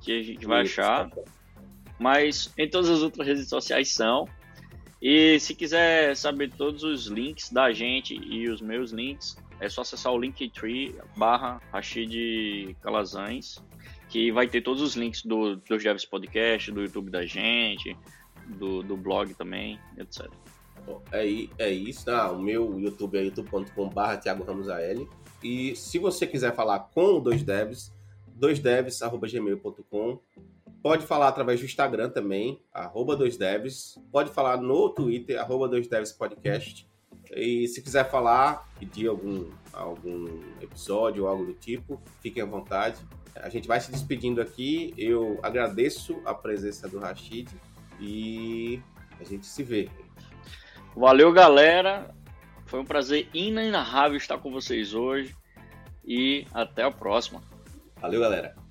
que 0.03 0.19
a 0.19 0.23
gente 0.23 0.47
vai 0.47 0.63
achar. 0.63 1.11
Mas 1.99 2.53
em 2.59 2.69
todas 2.69 2.91
as 2.91 3.03
outras 3.03 3.27
redes 3.27 3.49
sociais 3.49 3.89
são. 3.89 4.29
E 5.01 5.39
se 5.41 5.55
quiser 5.55 6.17
saber 6.17 6.53
todos 6.53 6.85
os 6.85 7.07
links 7.07 7.51
da 7.51 7.73
gente 7.73 8.15
e 8.15 8.49
os 8.49 8.61
meus 8.61 8.93
links, 8.93 9.37
é 9.61 9.69
só 9.69 9.83
acessar 9.83 10.13
o 10.13 10.19
linktree 10.19 10.95
barra 11.17 11.61
Rashid 11.73 12.77
Calazans, 12.81 13.63
que 14.13 14.31
vai 14.31 14.47
ter 14.47 14.61
todos 14.61 14.83
os 14.83 14.95
links 14.95 15.23
do, 15.23 15.57
dos 15.57 15.83
Devs 15.83 16.05
Podcast, 16.05 16.71
do 16.71 16.83
YouTube 16.83 17.11
da 17.11 17.25
gente, 17.25 17.97
do, 18.59 18.83
do 18.83 18.95
blog 18.95 19.33
também, 19.33 19.81
etc. 19.97 20.31
É, 21.11 21.25
é 21.59 21.71
isso, 21.71 22.05
tá? 22.05 22.31
O 22.31 22.39
meu 22.39 22.79
YouTube 22.79 23.17
é 23.17 23.25
youtube.com.br 23.25 24.17
Thiago 24.23 24.45
Ramos 24.45 24.69
AL. 24.69 25.09
E 25.43 25.75
se 25.75 25.99
você 25.99 26.27
quiser 26.27 26.55
falar 26.55 26.81
com 26.81 27.17
o 27.17 27.21
Dois 27.21 27.43
Devs, 27.43 27.91
doisdevs.gmail.com 28.35 30.21
Pode 30.83 31.07
falar 31.07 31.29
através 31.29 31.61
do 31.61 31.65
Instagram 31.65 32.11
também, 32.11 32.61
arroba 32.75 33.17
doisdevs. 33.17 33.99
Pode 34.11 34.31
falar 34.31 34.59
no 34.59 34.91
Twitter, 34.91 35.41
arroba 35.41 35.69
doisdevspodcast. 35.69 36.87
E 37.35 37.67
se 37.69 37.81
quiser 37.81 38.11
falar, 38.11 38.69
pedir 38.79 39.07
algum, 39.07 39.49
algum 39.73 40.27
episódio 40.61 41.23
ou 41.23 41.31
algo 41.31 41.47
do 41.47 41.55
tipo, 41.55 42.03
fiquem 42.21 42.43
à 42.43 42.47
vontade. 42.47 42.99
A 43.37 43.49
gente 43.49 43.67
vai 43.67 43.81
se 43.81 43.91
despedindo 43.91 44.41
aqui. 44.41 44.95
Eu 44.97 45.39
agradeço 45.43 46.21
a 46.25 46.35
presença 46.35 46.89
do 46.89 46.99
Rashid 46.99 47.49
e 48.01 48.81
a 49.21 49.25
gente 49.25 49.47
se 49.47 49.63
vê. 49.63 49.89
Valeu, 50.95 51.33
galera. 51.33 52.15
Foi 52.67 52.81
um 52.81 52.85
prazer 52.85 53.29
inenarrável 53.35 54.17
estar 54.17 54.39
com 54.39 54.51
vocês 54.51 54.95
hoje 54.95 55.35
e 56.05 56.47
até 56.53 56.83
a 56.83 56.91
próxima. 56.91 57.43
Valeu, 58.01 58.21
galera. 58.21 58.62